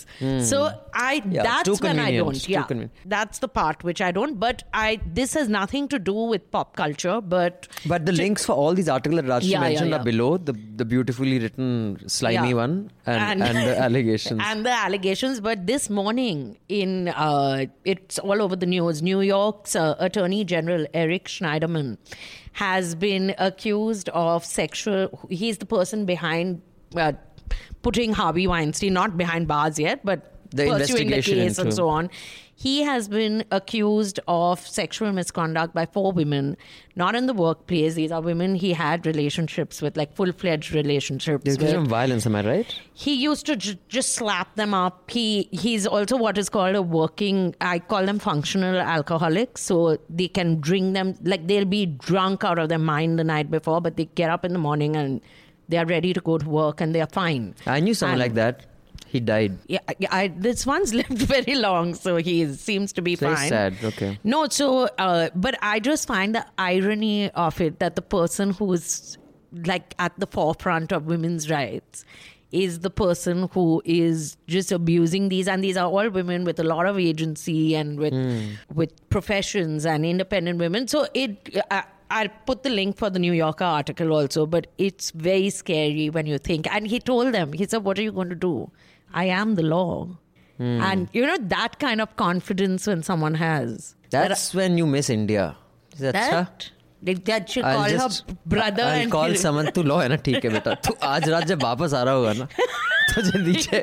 [0.54, 0.62] So
[1.04, 1.36] I Hmm.
[1.36, 2.42] Yeah, that's too when I convenient, don't.
[2.48, 3.04] too Yeah, convenient.
[3.18, 4.40] that's the part which I don't.
[4.46, 4.88] But I
[5.20, 8.92] this has nothing to do with pop culture, but But the links for all these
[8.98, 10.00] articles that Rajshri Yeah, yeah, mentioned yeah.
[10.02, 11.72] are below the the beautifully written
[12.18, 12.62] slimy Yeah.
[12.64, 14.42] one and, and, the allegations.
[14.50, 15.40] and the allegations.
[15.52, 19.03] But this morning, in uh, it's all over the news.
[19.03, 21.97] New York's uh, Attorney General Eric Schneiderman
[22.53, 25.27] has been accused of sexual.
[25.31, 26.61] He's the person behind
[26.97, 27.13] uh,
[27.83, 32.11] putting Harvey Weinstein not behind bars yet, but The pursuing the case and so on.
[32.61, 36.57] He has been accused of sexual misconduct by four women,
[36.97, 37.95] not in the workplace.
[37.95, 41.45] These are women he had relationships with, like full fledged relationships.
[41.57, 42.75] There's some violence, am I right?
[42.95, 46.83] he used to j- just slap them up he he's also what is called a
[46.83, 52.43] working i call them functional alcoholics so they can drink them like they'll be drunk
[52.43, 55.21] out of their mind the night before but they get up in the morning and
[55.69, 58.21] they are ready to go to work and they are fine I knew someone And-
[58.27, 58.67] like that.
[59.09, 59.59] He died.
[59.69, 63.49] yeah, I, I, this one's lived very long, so he seems to be very fine.
[63.49, 64.19] sad, okay.
[64.23, 69.17] No, so uh, but I just find the irony of it that the person who's
[69.65, 72.05] like at the forefront of women's rights
[72.53, 76.65] is the person who is just abusing these and these are all women with a
[76.65, 78.15] lot of agency and with
[78.73, 83.33] with professions and independent women so it I, I'll put the link for the New
[83.33, 86.67] Yorker article also, but it's very scary when you think.
[86.73, 88.71] And he told them, he said, What are you going to do?
[89.14, 90.08] I am the law.
[90.60, 93.96] And you know, that kind of confidence when someone has.
[94.12, 95.56] That's when you miss India.
[95.94, 96.70] Is that, that,
[97.08, 99.98] that, that should I'll call just her brother I'll and call kill- someone तू लो
[100.00, 102.48] है ना ठीक है बेटा तू आज रात जब वापस आ रहा होगा ना
[103.14, 103.80] तुझे नीचे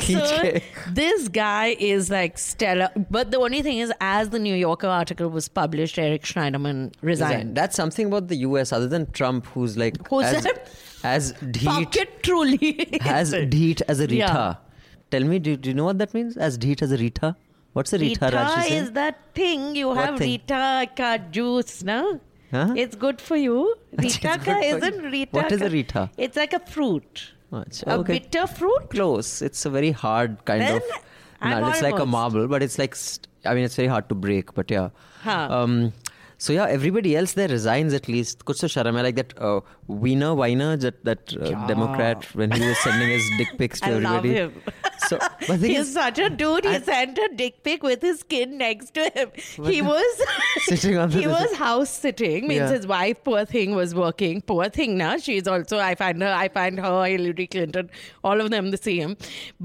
[0.00, 0.60] खींच So, के
[0.98, 2.88] this guy is like stellar.
[3.16, 7.54] But the only thing is, as the New Yorker article was published, Eric Schneiderman resigned.
[7.60, 10.70] That's something about the US other than Trump who's like Who's as, that?
[11.12, 13.00] as deet Pocket truly.
[13.16, 14.16] as deet as a Rita.
[14.16, 14.54] Yeah.
[15.10, 16.36] Tell me, do, do you know what that means?
[16.36, 17.34] As deet as a Rita?
[17.72, 18.92] What's a Rita, Rita Rajshri is saying?
[18.94, 20.32] that thing you What have thing?
[20.32, 22.20] Rita ka juice, no?
[22.50, 22.74] Huh?
[22.76, 23.74] It's good for you.
[23.92, 24.76] It's Rita good ka for you.
[24.76, 25.36] isn't Rita.
[25.36, 26.10] What is a ka- Rita?
[26.28, 27.26] It's like a fruit.
[27.53, 28.19] Achha, A okay.
[28.19, 28.89] bitter fruit.
[28.89, 29.41] Close.
[29.41, 30.83] It's a very hard kind Then of.
[31.41, 31.69] Nut.
[31.73, 32.95] It's like a marble, but it's like.
[32.95, 34.89] st- I mean, it's very hard to break, but yeah.
[35.21, 35.47] Huh.
[35.51, 35.91] Um,
[36.45, 38.43] so yeah, everybody else there resigns at least.
[38.47, 39.59] Kuch to sharam hai, like that uh,
[40.05, 43.99] Wiener Weiner, that that uh, Democrat, when he was sending his dick pics to I
[44.07, 44.33] love everybody.
[44.33, 44.61] him.
[45.07, 45.19] So,
[45.61, 46.65] He's is, such a dude.
[46.65, 49.31] He I- sent a dick pic with his skin next to him.
[49.69, 50.21] He was
[50.67, 52.47] Sitting on the- He was house sitting.
[52.51, 52.75] Means Yeah.
[52.77, 54.41] his wife, poor thing, was working.
[54.53, 55.79] Poor thing, now she's also.
[55.79, 56.33] I find her.
[56.43, 56.93] I find her.
[57.05, 57.89] Hillary Clinton.
[58.23, 59.17] All of them the same.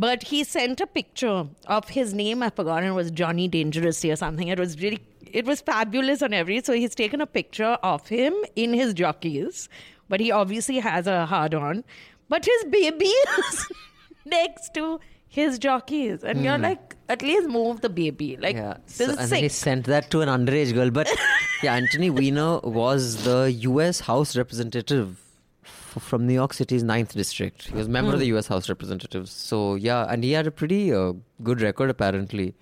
[0.07, 1.37] But he sent a picture
[1.79, 2.43] of his name.
[2.43, 2.83] I forgot.
[2.85, 4.49] It was Johnny Dangerously or something.
[4.57, 5.01] It was really.
[5.33, 6.61] It was fabulous on every.
[6.62, 9.68] So he's taken a picture of him in his jockeys,
[10.09, 11.85] but he obviously has a hard on.
[12.29, 13.66] But his baby is
[14.26, 15.01] next to
[15.31, 18.37] his jockeys, and you're like, at least move the baby.
[18.39, 18.62] Like Hmm.
[18.62, 18.76] yeah.
[18.87, 19.43] this So, is and sick.
[19.43, 20.91] he sent that to an underage girl.
[20.91, 21.09] But
[21.62, 24.01] yeah, Anthony Weiner was the U.S.
[24.01, 25.20] House representative
[25.64, 27.68] from New York City's 9th district.
[27.68, 28.35] He was a member of the Hmm.
[28.35, 28.47] U.S.
[28.47, 29.31] House Representatives.
[29.31, 31.12] So yeah, and he had a pretty uh,
[31.43, 32.55] good record apparently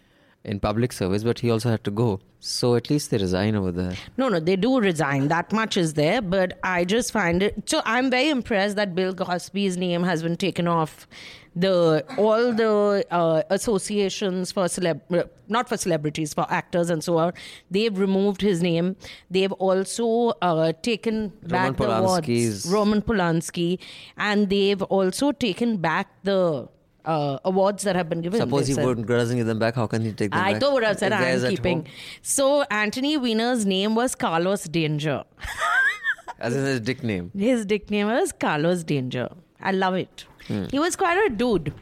[0.47, 2.21] in public service, but he also had to go.
[2.39, 3.95] So at least they resign over there.
[4.17, 5.29] No, no, they do resign.
[5.29, 7.69] That much is there, but I just find it.
[7.69, 11.09] So I'm very impressed that Bill Cosby's name has been taken off
[11.57, 17.17] the all the uh, associations for celeb, uh, not for celebrities, for actors and so
[17.19, 17.33] on.
[17.71, 18.95] They've removed his name.
[19.31, 22.67] They've also uh, taken back the awards.
[22.71, 23.79] Roman Polanski,
[24.17, 26.69] and they've also taken back the.
[27.07, 28.41] Uh, awards that have been given.
[28.41, 28.85] Suppose he said.
[28.85, 29.77] would doesn't give them back.
[29.77, 30.61] How can he take them I back?
[30.61, 31.79] thought what I said I am keeping.
[31.79, 31.87] home.
[32.23, 35.23] So Anthony Weiner's name was Carlos Danger.
[36.41, 37.31] As in his dick name.
[37.37, 39.29] His nickname was Carlos Danger.
[39.61, 40.25] I love it.
[40.71, 41.73] He was quite a dude,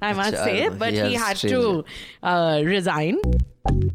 [0.00, 0.78] I must Achha, say, Hmm.
[0.78, 1.84] but he has had to
[2.22, 3.18] uh, resign.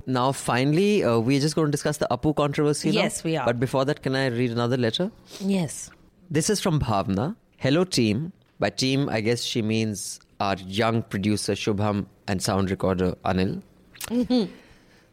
[0.05, 2.89] Now, finally, uh, we're just going to discuss the Apu controversy.
[2.91, 2.95] now.
[3.03, 3.45] Yes, we are.
[3.45, 5.11] But before that, can I read another letter?
[5.39, 5.89] Yes.
[6.29, 7.35] This is from Bhavna.
[7.57, 8.33] Hello, team.
[8.59, 13.61] By team, I guess she means our young producer Shubham and sound recorder Anil.
[14.07, 14.51] Mm-hmm.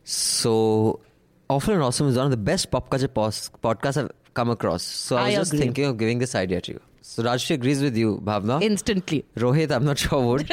[0.04, 1.00] So,
[1.48, 4.82] Awful and Awesome is one of the best pop culture pos- podcasts I've come across.
[4.82, 5.64] So, I was I just agree.
[5.66, 6.80] thinking of giving this idea to you.
[7.02, 8.62] So, Rajyasree agrees with you, Bhavna.
[8.62, 9.24] Instantly.
[9.36, 10.46] Rohit, I'm not sure would.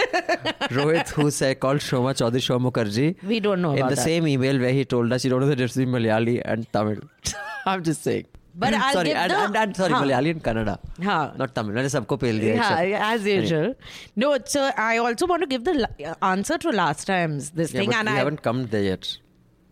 [0.77, 3.21] Rohit, who said called Shoma Chaudhary Shoma Mukherjee.
[3.23, 4.01] We don't know In the that.
[4.01, 6.99] same email where he told us you don't know the difference between Malayali and Tamil.
[7.65, 8.25] I'm just saying
[8.57, 10.01] but hmm, I'll sorry, give and, the, and, and, sorry, huh.
[10.03, 10.79] Malayali Kannada.
[11.01, 11.31] Huh.
[11.37, 11.75] Not Tamil.
[11.75, 12.55] Not sabko pel diya.
[12.89, 13.75] Yeah, as usual.
[14.15, 17.81] No, so I also want to give the uh, answer to last time's this yeah,
[17.81, 19.17] thing, and I haven't come there yet.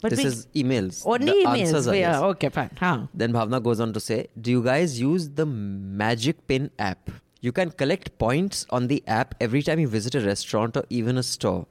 [0.01, 1.01] But this we, is emails.
[1.05, 1.67] Only the emails.
[1.67, 2.21] Answers are yes.
[2.31, 2.69] Okay, fine.
[2.77, 3.07] Huh.
[3.13, 7.09] Then Bhavna goes on to say, "Do you guys use the Magic Pin app?
[7.41, 11.17] You can collect points on the app every time you visit a restaurant or even
[11.17, 11.65] a store.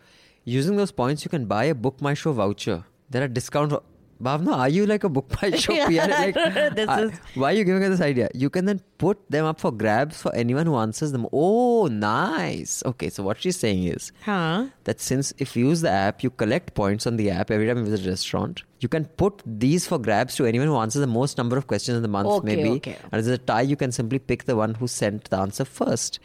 [0.44, 2.84] Using those points, you can buy a Book My Show voucher.
[3.10, 3.74] There are discounts
[4.24, 6.36] Bhavna, are you like a Book My Show Yeah, Like,
[6.78, 8.28] is- Why are you giving us this idea?
[8.32, 11.26] You can then put them up for grabs for anyone who answers them.
[11.32, 12.82] Oh, nice.
[12.86, 14.66] Okay, so what she's saying is Huh.
[14.84, 17.78] that since if you use the app, you collect points on the app every time
[17.78, 18.62] you visit a restaurant.
[18.80, 21.96] You can put these for grabs to anyone who answers the most number of questions
[21.96, 22.70] in the month, Okay, maybe.
[22.76, 22.96] okay.
[23.12, 26.18] And as a tie, you can simply pick the one who sent the answer first.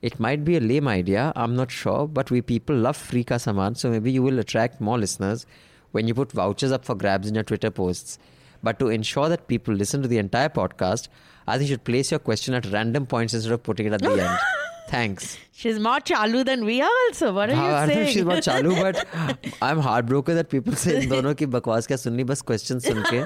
[0.00, 3.36] It might be a lame idea, I'm not sure, but we people love free ka
[3.38, 5.44] saman, so maybe you will attract more listeners
[5.91, 8.17] when you put vouchers up for grabs in your Twitter posts.
[8.63, 11.07] But to ensure that people listen to the entire podcast,
[11.47, 14.01] I think you should place your question at random points instead of putting it at
[14.01, 14.37] the end.
[14.89, 15.37] Thanks.
[15.51, 17.33] She's more chalu than we are also.
[17.33, 18.13] What are हाँ, you I don't know if saying?
[18.13, 22.23] she's not चालू but I'm heartbroken that people say इन दोनों की बकवास क्या सुननी
[22.31, 23.21] बस question सुन के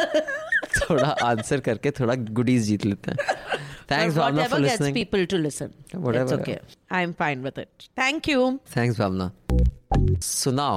[0.80, 3.36] थोड़ा आंसर करके थोड़ा गुडीज जीत लेते हैं
[3.91, 5.74] thanks But Bhavna whatever for gets listening people to listen.
[6.05, 6.24] Whatever.
[6.24, 6.59] It's okay.
[6.99, 7.89] I'm fine with it.
[8.01, 8.45] Thank you.
[8.76, 9.32] thanks Bhavna
[10.34, 10.72] so now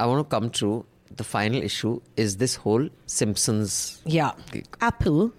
[0.00, 0.70] I want to come to
[1.17, 4.31] the final issue is this whole Simpsons Yeah.
[4.51, 4.65] gig.
[4.81, 5.31] Apple.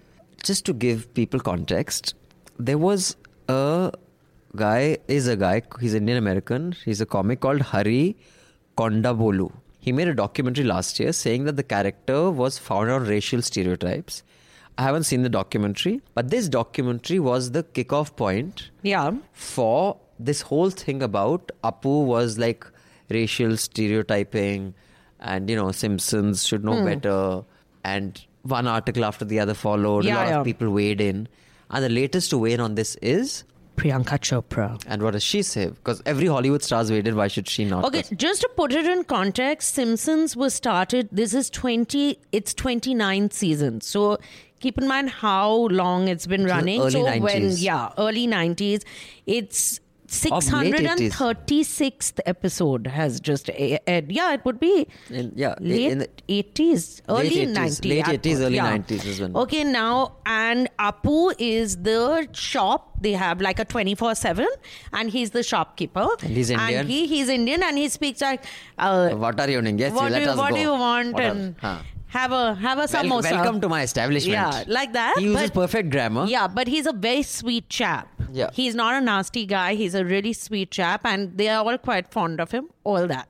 [0.43, 2.13] just to give people context,
[2.59, 3.15] there was
[3.47, 3.91] a
[4.57, 8.17] guy, is a guy, he's Indian American, he's a comic called Hari
[8.77, 9.51] Kondabolu.
[9.79, 14.21] He made a documentary last year saying that the character was founded on racial stereotypes.
[14.77, 19.11] I haven't seen the documentary, but this documentary was the kickoff point Yeah.
[19.33, 22.65] for this whole thing about Apu was like
[23.09, 24.73] racial stereotyping
[25.23, 26.85] and you know Simpsons should know hmm.
[26.85, 27.43] better
[27.83, 30.39] and one article after the other followed Yeah, a lot yeah.
[30.39, 31.27] of people weighed in
[31.69, 33.43] and the latest to weigh in on this is
[33.77, 34.79] Priyanka Chopra.
[34.85, 37.85] and what does she say because every Hollywood star's weighed in why should she not
[37.85, 41.09] Okay, just to put it in context, Simpsons was started.
[41.11, 42.19] This is twenty.
[42.31, 43.81] It's 29 season.
[43.81, 44.19] So
[44.59, 46.81] keep in mind how long it's been running.
[46.81, 48.83] early so when yeah, early 90s.
[49.25, 49.79] It's.
[50.31, 54.11] Of late 636th episode has just aired.
[54.11, 57.85] Yeah, it would be In- yeah, late the- 80s, early 80s, 90s.
[57.85, 58.69] late 80s, early yeah.
[58.77, 62.89] 90s is when- Okay, now, and Apu is the shop.
[63.01, 64.47] They have like a 24 7,
[64.93, 66.07] and he's the shopkeeper.
[66.21, 66.79] And he's Indian?
[66.81, 68.43] And he, he's Indian, and he speaks like,
[68.77, 71.13] uh, what are you doing yes what, let do, you- us what do you want?
[71.13, 71.79] What are- and huh.
[72.13, 73.31] Have a have a samosa.
[73.31, 75.15] welcome to my establishment Yeah, like that.
[75.17, 78.07] he uses but- perfect grammar Yeah, but he's a very sweet chap.
[78.31, 78.49] Yeah.
[78.53, 79.75] He's not a nasty guy.
[79.75, 82.69] He's a really sweet chap, and they are all quite fond of him.
[82.83, 83.27] All that.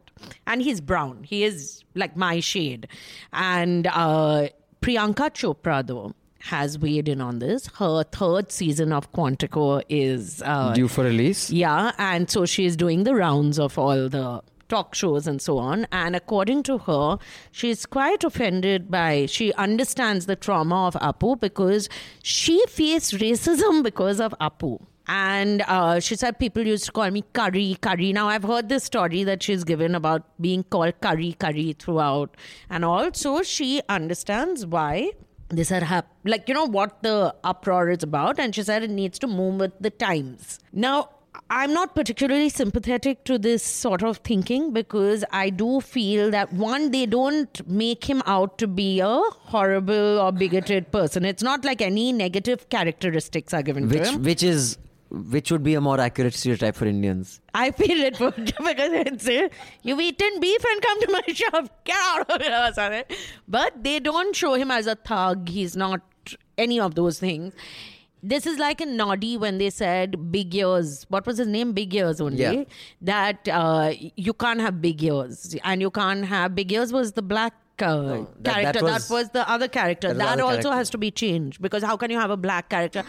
[0.48, 1.24] And he's brown.
[1.24, 2.88] He is like my shade.
[3.34, 4.48] And uh,
[4.82, 7.68] Priyanka Chopra, though, has weighed in on this.
[7.80, 10.42] Her third season of Quantico is.
[10.46, 14.42] Uh, due for release yeah, and so she is doing the rounds of all the
[14.70, 15.88] talk shows and so on.
[15.92, 17.18] And according to her,
[17.52, 21.90] she's quite offended by, she understands the trauma of Apu because
[22.22, 24.86] she faced racism because of Apu.
[25.08, 28.14] And uh, she said people used to call me curry, curry.
[28.14, 32.38] Now I've heard this story that she's given about being called curry, curry throughout.
[32.70, 35.12] And also she understands why
[35.50, 36.14] this had happened.
[36.24, 38.40] Like, you know, what the uproar is about.
[38.40, 40.60] And she said it needs to move with the times.
[40.72, 41.10] Now,
[41.56, 46.90] I'm not particularly sympathetic to this sort of thinking because I do feel that one,
[46.90, 51.24] they don't make him out to be a horrible or bigoted person.
[51.26, 54.24] It's not like any negative characteristics are given to which him.
[54.24, 54.80] which is
[55.12, 59.28] which would be a more accurate stereotype for Indians I feel it would because it's
[59.30, 59.48] uh,
[59.84, 61.84] you've eaten beef and come to my shop.
[61.84, 63.04] Get out of here or something.
[63.48, 65.50] But they don't show him as a thug.
[65.50, 66.02] He's not
[66.58, 67.54] any of those things.
[68.32, 71.06] This is like in Noddy when they said big ears.
[71.10, 71.74] What was his name?
[71.74, 72.38] Big ears only.
[72.44, 72.64] Yeah.
[73.02, 73.92] That uh,
[74.28, 77.54] you can't have big ears, and you can't have big ears was the black.
[77.82, 80.74] Uh, that- that character was- that was the other character that that also character.
[80.80, 83.04] has to be changed because how can you have a black character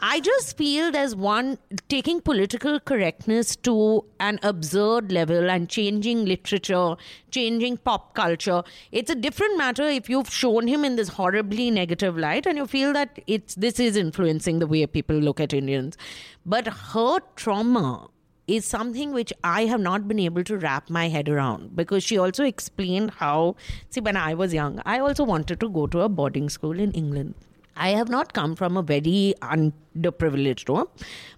[0.00, 1.56] I just feel there's one
[1.88, 6.96] taking political correctness to an absurd level and changing literature,
[7.30, 8.64] changing pop culture.
[8.90, 12.66] It's a different matter if you've shown him in this horribly negative light and you
[12.66, 15.96] feel that it's this is influencing the way people look at Indians.
[16.44, 18.08] But her trauma
[18.48, 22.18] is something which I have not been able to wrap my head around because she
[22.18, 23.54] also explained how
[23.90, 26.90] see when I was young, I also wanted to go to a boarding school in
[26.92, 27.34] England.
[27.76, 30.88] I have not come from a very underprivileged home.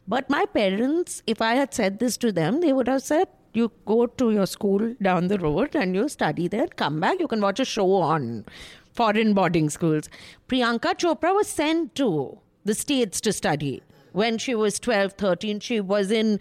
[0.07, 3.72] But my parents, if I had said this to them, they would have said, you
[3.87, 7.41] go to your school down the road and you study there, come back, you can
[7.41, 8.45] watch a show on
[8.93, 10.09] foreign boarding schools.
[10.49, 13.82] Priyanka Chopra was sent to the States to study.
[14.12, 16.41] When she was 12, 13, she was in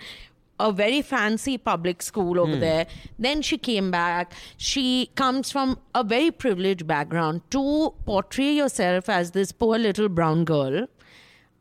[0.60, 2.88] a very fancy public school over there.
[3.20, 4.34] Then she came back.
[4.58, 7.42] She comes from a very privileged background.
[7.52, 10.88] To portray yourself as this poor little brown girl,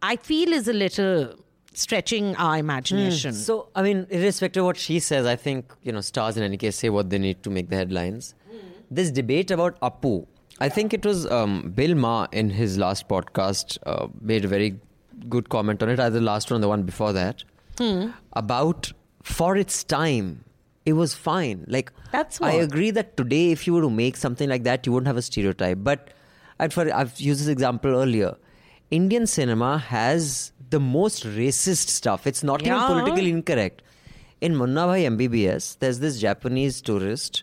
[0.02, 1.34] I feel is a little
[1.72, 3.32] stretching our imagination.
[3.32, 6.56] So, I mean, irrespective of what she says, I think, you know, stars in any
[6.56, 8.34] case say what they need to make the headlines.
[8.90, 10.26] This debate about Apu,
[10.60, 14.78] I think it was um, Bill Maher in his last podcast uh, made a very
[15.28, 17.42] good comment on it, either the last one or the one before that,
[17.78, 18.10] Hmm.
[18.32, 20.44] about for its time.
[20.86, 21.64] It was fine.
[21.66, 24.92] Like That's I agree that today, if you were to make something like that, you
[24.92, 25.78] wouldn't have a stereotype.
[25.82, 26.10] But
[26.70, 28.36] for I've used this example earlier.
[28.90, 32.26] Indian cinema has the most racist stuff.
[32.26, 32.76] It's not Yeah.
[32.76, 33.82] even politically incorrect.
[34.40, 37.42] In Munna Bhai MBBS, there's this Japanese tourist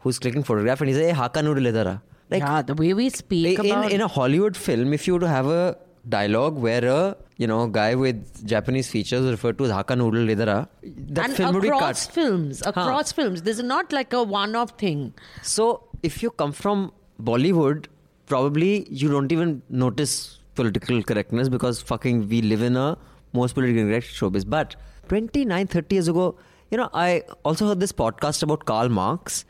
[0.00, 2.00] who's clicking photograph and he's like, hey, haka noodle.
[2.30, 5.20] Like, yeah, the way we speak in, about in a Hollywood film, if you were
[5.20, 5.76] to have a
[6.08, 10.48] dialogue where a you know guy with Japanese features referred to as haka noodle idhar
[10.54, 14.22] aa," that and film would be across films, across films, this is not like a
[14.22, 15.12] one-off thing.
[15.42, 15.68] So
[16.02, 16.92] if you come from
[17.22, 17.86] Bollywood,
[18.26, 22.96] probably you don't even notice political correctness because fucking we live in a
[23.32, 24.48] most politically correct showbiz.
[24.48, 24.76] But
[25.08, 26.36] 29, 30 years ago,
[26.70, 29.44] you know, I also heard this podcast about Karl Marx.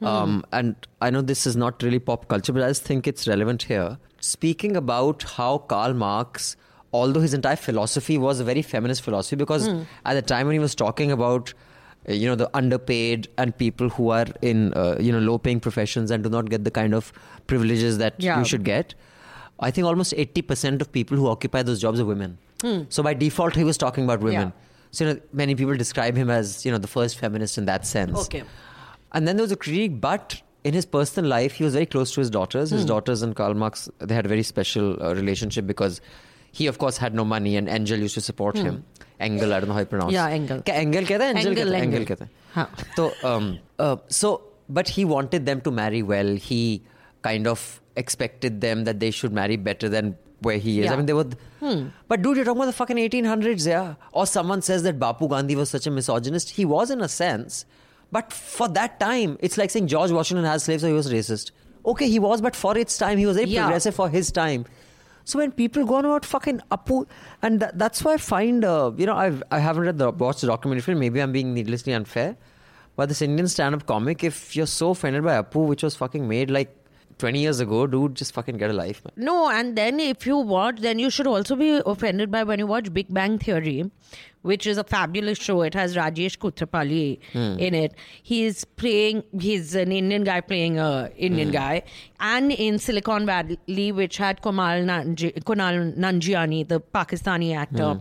[0.00, 3.26] Um, and I know this is not really pop culture, but I just think it's
[3.26, 3.98] relevant here.
[4.20, 6.56] Speaking about how Karl Marx,
[6.92, 9.68] although his entire philosophy was a very feminist philosophy, because
[10.04, 11.52] at the time when he was talking about
[12.08, 15.60] uh, you know the underpaid and people who are in uh, you know low paying
[15.60, 17.12] professions and do not get the kind of
[17.46, 18.38] privileges that Yeah.
[18.38, 18.94] you should get
[19.60, 22.38] i think almost 80% of people who occupy those jobs are women
[22.88, 24.90] so by default he was talking about women Yeah.
[24.92, 27.84] so you know many people describe him as you know the first feminist in that
[27.86, 28.44] sense Okay.
[29.12, 32.12] and then there was a critique but in his personal life, he was very close
[32.12, 32.70] to his daughters.
[32.70, 32.88] His mm.
[32.88, 36.00] daughters and Karl Marx, they had a very special uh, relationship because
[36.52, 38.62] he, of course, had no money and Angel used to support mm.
[38.62, 38.84] him.
[39.20, 40.62] Engel, I don't know how you pronounce Yeah, Engel.
[40.62, 42.28] Ka- Engel kehta Angel Engel, kehta, Engel.
[42.56, 42.68] Engel.
[42.94, 46.36] So, um, uh, so, but he wanted them to marry well.
[46.36, 46.82] He
[47.22, 50.86] kind of expected them that they should marry better than where he is.
[50.86, 50.92] Yeah.
[50.92, 51.24] I mean, they were.
[51.24, 51.88] Th- hmm.
[52.06, 53.94] But dude, you're talking about the fucking 1800s, yeah?
[54.12, 56.50] Or someone says that Bapu Gandhi was such a misogynist.
[56.50, 57.64] He was in a sense
[58.12, 61.50] but for that time it's like saying george washington has slaves so he was racist
[61.86, 63.64] okay he was but for its time he was very Yeah.
[63.64, 64.64] progressive for his time
[65.24, 67.06] so when people go on about fucking Apu,
[67.42, 70.40] and that, that's why I find, uh, you know, I've, I haven't read the watched
[70.40, 71.00] the documentary film.
[71.00, 72.34] Maybe I'm being needlessly unfair,
[72.96, 76.50] but this Indian stand-up comic, if you're so offended by Apu, which was fucking made
[76.50, 76.74] like
[77.18, 79.12] 20 years ago, dude, just fucking get a life, man.
[79.16, 82.66] No, and then if you watch, then you should also be offended by when you
[82.66, 83.90] watch Big Bang Theory,
[84.42, 85.62] which is a fabulous show.
[85.62, 87.58] It has Rajesh Koothrappali hmm.
[87.58, 87.94] in it.
[88.22, 91.54] He's playing, he's an Indian guy playing a Indian hmm.
[91.54, 91.82] guy.
[92.20, 98.00] And in Silicon Valley, which had Kumal Nanji, Kumail Nanjiani, the Pakistani actor, hmm.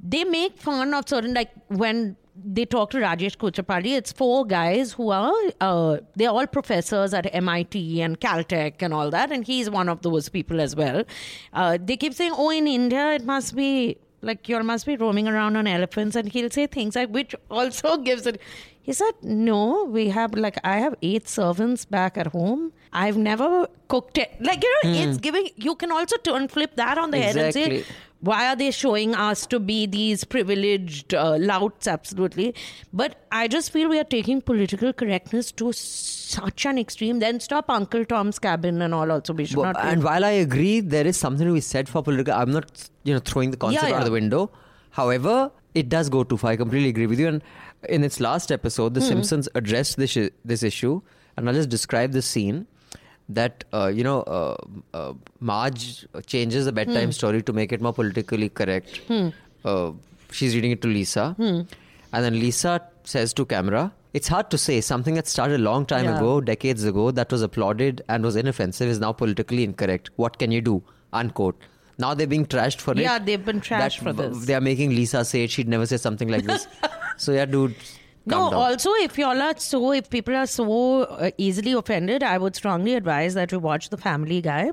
[0.00, 3.96] they make fun of certain, like when they talk to Rajesh Koothrappali.
[3.96, 9.10] It's four guys who are uh, they're all professors at MIT and Caltech and all
[9.10, 11.04] that, and he's one of those people as well.
[11.52, 15.28] Uh, they keep saying, "Oh, in India, it must be like you must be roaming
[15.28, 18.40] around on elephants," and he'll say things like, which also gives it.
[18.80, 22.72] He said, "No, we have like I have eight servants back at home.
[22.92, 24.32] I've never cooked it.
[24.40, 25.50] Like you know, it's giving.
[25.56, 27.84] You can also turn flip that on the head and say."
[28.28, 32.54] Why are they showing us to be these privileged uh, louts absolutely
[33.00, 37.68] but i just feel we are taking political correctness to such an extreme then stop
[37.78, 41.06] uncle tom's cabin and all also we should Well, not and while I agree, there
[41.06, 42.32] is something to be said for political.
[42.34, 44.50] I'm not, you know, throwing the concept Yeah, out of the window.
[44.90, 46.50] However, it does go too far.
[46.52, 47.28] I completely agree with you.
[47.28, 47.42] And
[47.88, 49.08] in its last episode, The Hmm.
[49.08, 50.16] Simpsons addressed this
[50.52, 51.00] this issue,
[51.36, 52.66] and I'll just describe the scene.
[53.34, 54.56] That uh, you know, uh,
[55.00, 57.18] uh, Marge changes the bedtime Hmm.
[57.18, 59.00] story to make it more politically correct.
[59.64, 59.92] Uh,
[60.30, 61.60] she's reading it to Lisa, Hmm.
[62.12, 62.72] and then Lisa
[63.12, 63.84] says to camera,
[64.20, 66.16] "It's hard to say something that started a long time Yeah.
[66.18, 70.10] ago, decades ago, that was applauded and was inoffensive is now politically incorrect.
[70.24, 70.76] What can you do?"
[71.22, 71.68] Unquote.
[72.02, 72.98] Now they're being trashed for it.
[73.06, 74.44] Yeah, they've been trashed That for this.
[74.50, 75.50] They are making Lisa say it.
[75.56, 76.66] She'd never say something like this.
[77.24, 77.74] so yeah, dude.
[78.26, 78.54] No down.
[78.54, 82.94] also if y'all are so if people are so uh, easily offended i would strongly
[82.94, 84.70] advise that you watch the family guy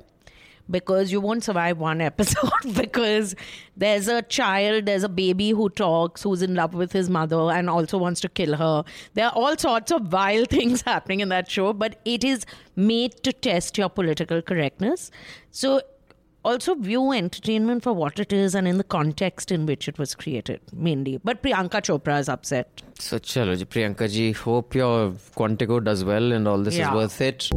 [0.70, 3.34] because you won't survive one episode because
[3.76, 7.68] there's a child, there's a baby who talks, who's in love with his mother and
[7.68, 8.84] also wants to kill her.
[9.14, 12.44] There are all sorts of vile things happening in that show, but it is
[12.76, 15.10] made to test your political correctness.
[15.50, 15.82] So
[16.44, 20.14] also view entertainment for what it is and in the context in which it was
[20.14, 21.18] created, mainly.
[21.22, 22.82] But Priyanka Chopra is upset.
[22.98, 26.88] So, chalo, Priyanka ji, hope your Quantico does well and all this Yeah.
[26.90, 27.50] is worth it.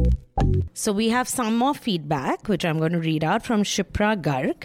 [0.74, 4.64] So we have some more feedback, which I'm going to read out from Shipra Garg.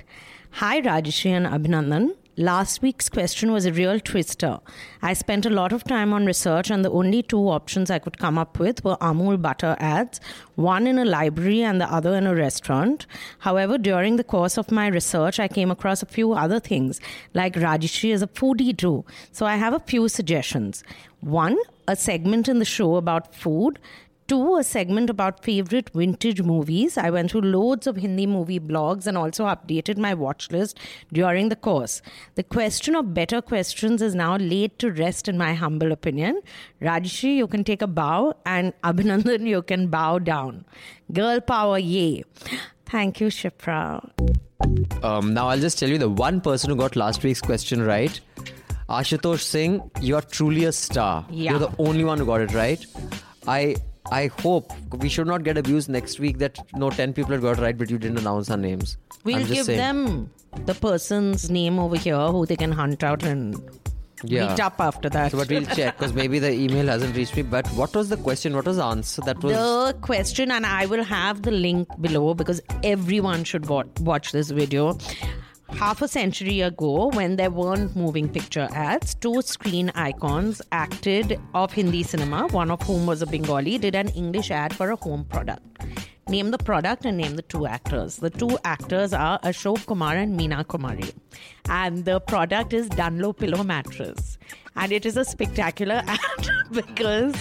[0.53, 2.15] Hi, Rajyasree and Abhinandan.
[2.39, 4.61] Last week's question was a real twister.
[5.01, 8.17] I spent a lot of time on research, and the only two options I could
[8.17, 10.21] come up with were Amul butter ads,
[10.55, 13.07] one in a library and the other in a restaurant.
[13.39, 17.01] However, during the course of my research, I came across a few other things,
[17.33, 19.03] like Rajyasree is a foodie too.
[19.33, 20.81] So I have a few suggestions.
[21.19, 21.57] One,
[21.89, 23.79] a segment in the show about food.
[24.29, 26.99] Two, a segment about favorite vintage movies.
[26.99, 30.77] I went through loads of Hindi movie blogs and also updated my watch list
[31.11, 32.03] during the course.
[32.35, 36.41] The question of better questions is now laid to rest, in my humble opinion.
[36.79, 40.63] Rajyasree, you can take a bow, and Abhinandan, you can bow down.
[41.11, 42.23] Girl power, yay.
[42.85, 44.11] Thank you, Shipra.
[45.03, 48.21] Um, now, I'll just tell you the one person who got last week's question right.
[48.89, 51.25] Ashutosh Singh, you are truly a star.
[51.31, 51.51] Yeah.
[51.51, 52.85] You're the only one who got it right.
[53.47, 53.75] I
[54.11, 57.59] I hope we should not get abused next week that no 10 people have got
[57.59, 58.97] right, but you didn't announce our names.
[59.23, 59.77] We'll give saying.
[59.77, 60.31] them
[60.65, 63.55] the person's name over here who they can hunt out and
[64.23, 64.47] Yeah.
[64.49, 65.31] meet up after that.
[65.31, 67.43] So, but we'll check because maybe the email hasn't reached me.
[67.43, 68.55] But what was the question?
[68.55, 69.21] What was the answer?
[69.21, 69.53] That was.
[69.55, 74.97] the question, and I will have the link below because everyone should watch this video.
[75.71, 81.71] Half a century ago, when there weren't moving picture ads, two screen icons acted of
[81.71, 85.23] Hindi cinema, one of whom was a Bengali, did an English ad for a home
[85.25, 85.63] product.
[86.27, 88.17] Name the product and name the two actors.
[88.17, 91.13] The two actors are Ashok Kumar and Meena Kumari.
[91.69, 94.37] And the product is Dunlop Pillow Mattress.
[94.75, 97.33] And it is a spectacular ad because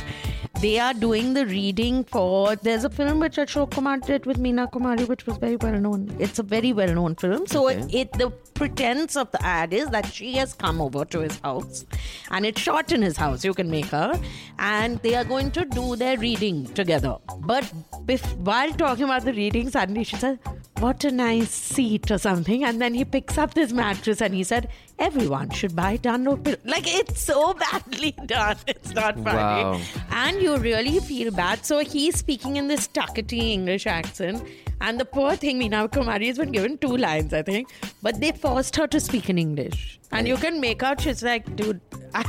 [0.60, 2.56] they are doing the reading for.
[2.56, 6.14] There's a film which Ashok Kumar did with Meena Kumari, which was very well known.
[6.18, 7.46] It's a very well known film.
[7.46, 11.38] So it the pretense of the ad is that she has come over to his
[11.40, 11.86] house,
[12.32, 13.44] and it's shot in his house.
[13.44, 14.20] You can make her,
[14.58, 17.16] and they are going to do their reading together.
[17.40, 17.72] But
[18.06, 20.40] bef- while talking about the reading, suddenly she said,
[20.80, 24.42] "What a nice seat" or something, and then he picks up this mattress and he
[24.42, 24.68] said,
[24.98, 28.56] "Everyone should buy Dunlop pillow." Like it's so badly done.
[28.66, 29.80] It's not funny Wow.
[30.10, 31.64] and you really feel bad.
[31.64, 34.42] So he's speaking in this tuckety English accent,
[34.80, 37.68] and the poor thing, Meena Kumari, has been given two lines, I think,
[38.02, 41.54] but they forced her to speak in English, and you can make out she's like,
[41.56, 41.80] dude,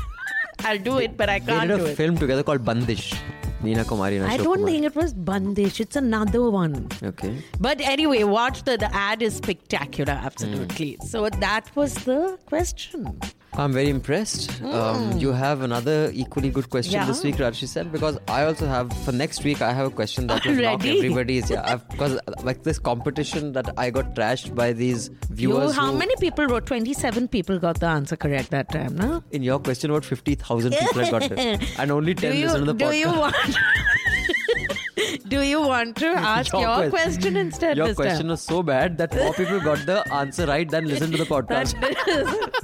[0.65, 1.95] I'll do it, but I can't they did do a it.
[1.95, 3.13] film together called Bandish.
[3.61, 4.67] Kumari and I don't Kumar.
[4.69, 5.79] think it was Bandish.
[5.79, 6.87] It's another one.
[7.03, 7.43] Okay.
[7.59, 10.93] But anyway, watch the the ad is spectacular, absolutely.
[10.93, 11.05] Hmm.
[11.05, 13.19] So that was the question.
[13.59, 14.61] I'm very impressed.
[14.63, 16.99] Um, you have another equally good question Hmm.
[16.99, 17.07] Yeah.
[17.07, 19.61] this week, Rashi said, because I also have for next week.
[19.61, 21.49] I have a question that will knock everybody's.
[21.49, 25.75] Yeah, I've, because like this competition that I got trashed by these You, viewers.
[25.75, 26.65] how who- many people wrote?
[26.67, 29.23] Twenty-seven people got the answer correct that time, no?
[29.31, 32.61] In your question, about fifty thousand people got it, and only ten do you, listen
[32.65, 32.99] to the do podcast.
[32.99, 33.35] you want?
[35.29, 38.27] do you want to ask your, que- question instead Your question time?
[38.29, 41.75] was so bad that more people got the answer right than listened to the podcast.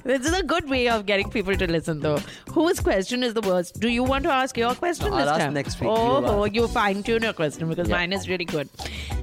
[0.03, 2.17] This is a good way of getting people to listen, though.
[2.51, 3.79] Whose question is the worst?
[3.79, 5.53] Do you want to ask your question No, this I'll ask time?
[5.53, 5.89] next week.
[5.91, 7.95] Oh, You oh, you fine tune your question because Yeah.
[7.97, 8.69] mine is really good.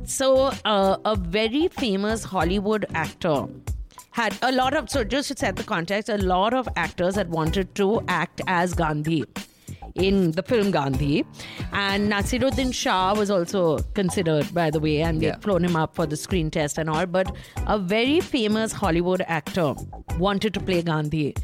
[0.04, 3.46] So, uh, a very famous Hollywood actor
[4.10, 4.90] had a lot of.
[4.90, 8.74] So, just to set the context, a lot of actors had wanted to act as
[8.74, 9.24] Gandhi
[9.94, 11.24] in the film Gandhi.
[11.72, 15.38] And Nasiruddin Shah was also considered, by the way, and they'd Yeah.
[15.38, 17.06] flown him up for the screen test and all.
[17.06, 17.34] But
[17.66, 19.74] a very famous Hollywood actor
[20.18, 21.34] wanted to play Gandhi.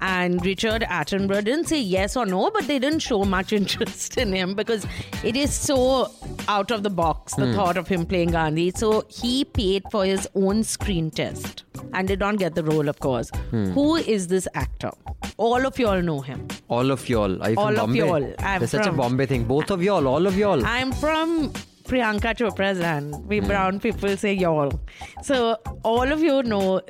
[0.00, 4.32] And Richard Attenborough didn't say yes or no, but they didn't show much interest in
[4.32, 4.86] him because
[5.22, 6.10] it is so
[6.48, 7.54] out of the box, the hmm.
[7.54, 8.70] thought of him playing Gandhi.
[8.70, 13.00] So he paid for his own screen test and did not get the role, of
[13.00, 13.30] course.
[13.50, 13.70] Hmm.
[13.72, 14.90] Who is this actor?
[15.36, 16.46] All of you all know him.
[16.68, 17.42] All of y'all.
[17.42, 17.98] Are you All from of Bombay?
[17.98, 18.34] y'all.
[18.38, 19.44] I'm There's such a Bombay thing.
[19.44, 20.06] Both of y'all.
[20.06, 20.64] All of y'all.
[20.64, 21.52] I'm from
[21.90, 23.26] Priyanka Chopra's land.
[23.26, 24.80] We brown people say y'all.
[25.24, 26.82] So all of you know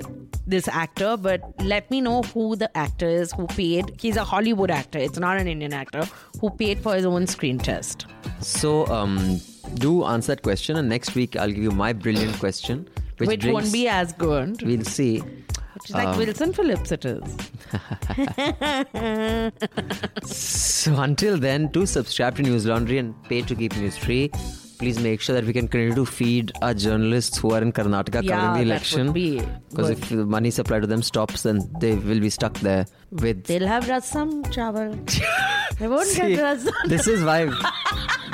[0.46, 3.94] this actor, but let me know who the actor is who paid.
[3.98, 4.98] He's a Hollywood actor.
[4.98, 6.07] It's not an Indian actor
[6.38, 8.05] who paid for his own screen test.
[8.40, 9.40] So, um,
[9.76, 12.86] do answer that question, and next week I'll give you my brilliant question,
[13.16, 14.61] which, Which, brings, won't be as good.
[14.61, 15.20] We'll see.
[15.20, 17.22] Which is like Wilson Phillips it is.
[20.24, 24.30] So until then, do subscribe to News Laundry and pay to keep news free.
[24.80, 28.22] Please make sure that we can continue to feed our journalists who are in Karnataka
[28.22, 29.12] Yeah, covering the election.
[29.12, 33.44] Because if the money supply to them stops, then they will be stuck there with.
[33.44, 34.88] They'll have rasam chawal.
[35.78, 36.72] they won't See, get rasam.
[36.86, 37.44] this is why.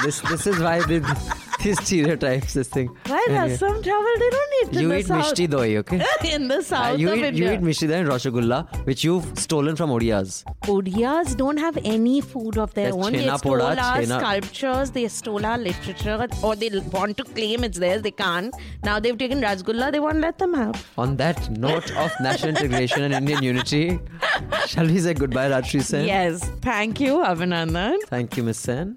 [0.04, 1.00] this this is why they,
[1.66, 2.54] these stereotypes.
[2.58, 2.88] This thing.
[3.12, 3.56] Why Anyway.
[3.56, 4.18] Rasam chawal?
[4.22, 5.24] They don't eat in You eat south.
[5.24, 6.00] mishti doi, okay?
[6.34, 7.46] in the Uh, south you of eat India.
[7.46, 8.58] you eat mishti doi and rasgulla,
[8.90, 10.36] which you've stolen from Odiyas.
[10.76, 13.12] Odiyas don't have any food of their There's own.
[13.18, 16.18] They chhena stole poda, our chhena- sculptures, they stole our literature,
[16.50, 18.02] or they want to claim it's theirs.
[18.08, 18.54] They can't.
[18.90, 20.82] Now they've taken Rasgulla, they won't let them have.
[21.06, 23.84] On that note of national integration and Indian unity,
[24.66, 26.06] shall we say goodbye, Rajyasree Sen?
[26.14, 26.48] Yes.
[26.72, 27.96] Thank you, Abhinandan.
[28.16, 28.96] Thank you, Miss Sen.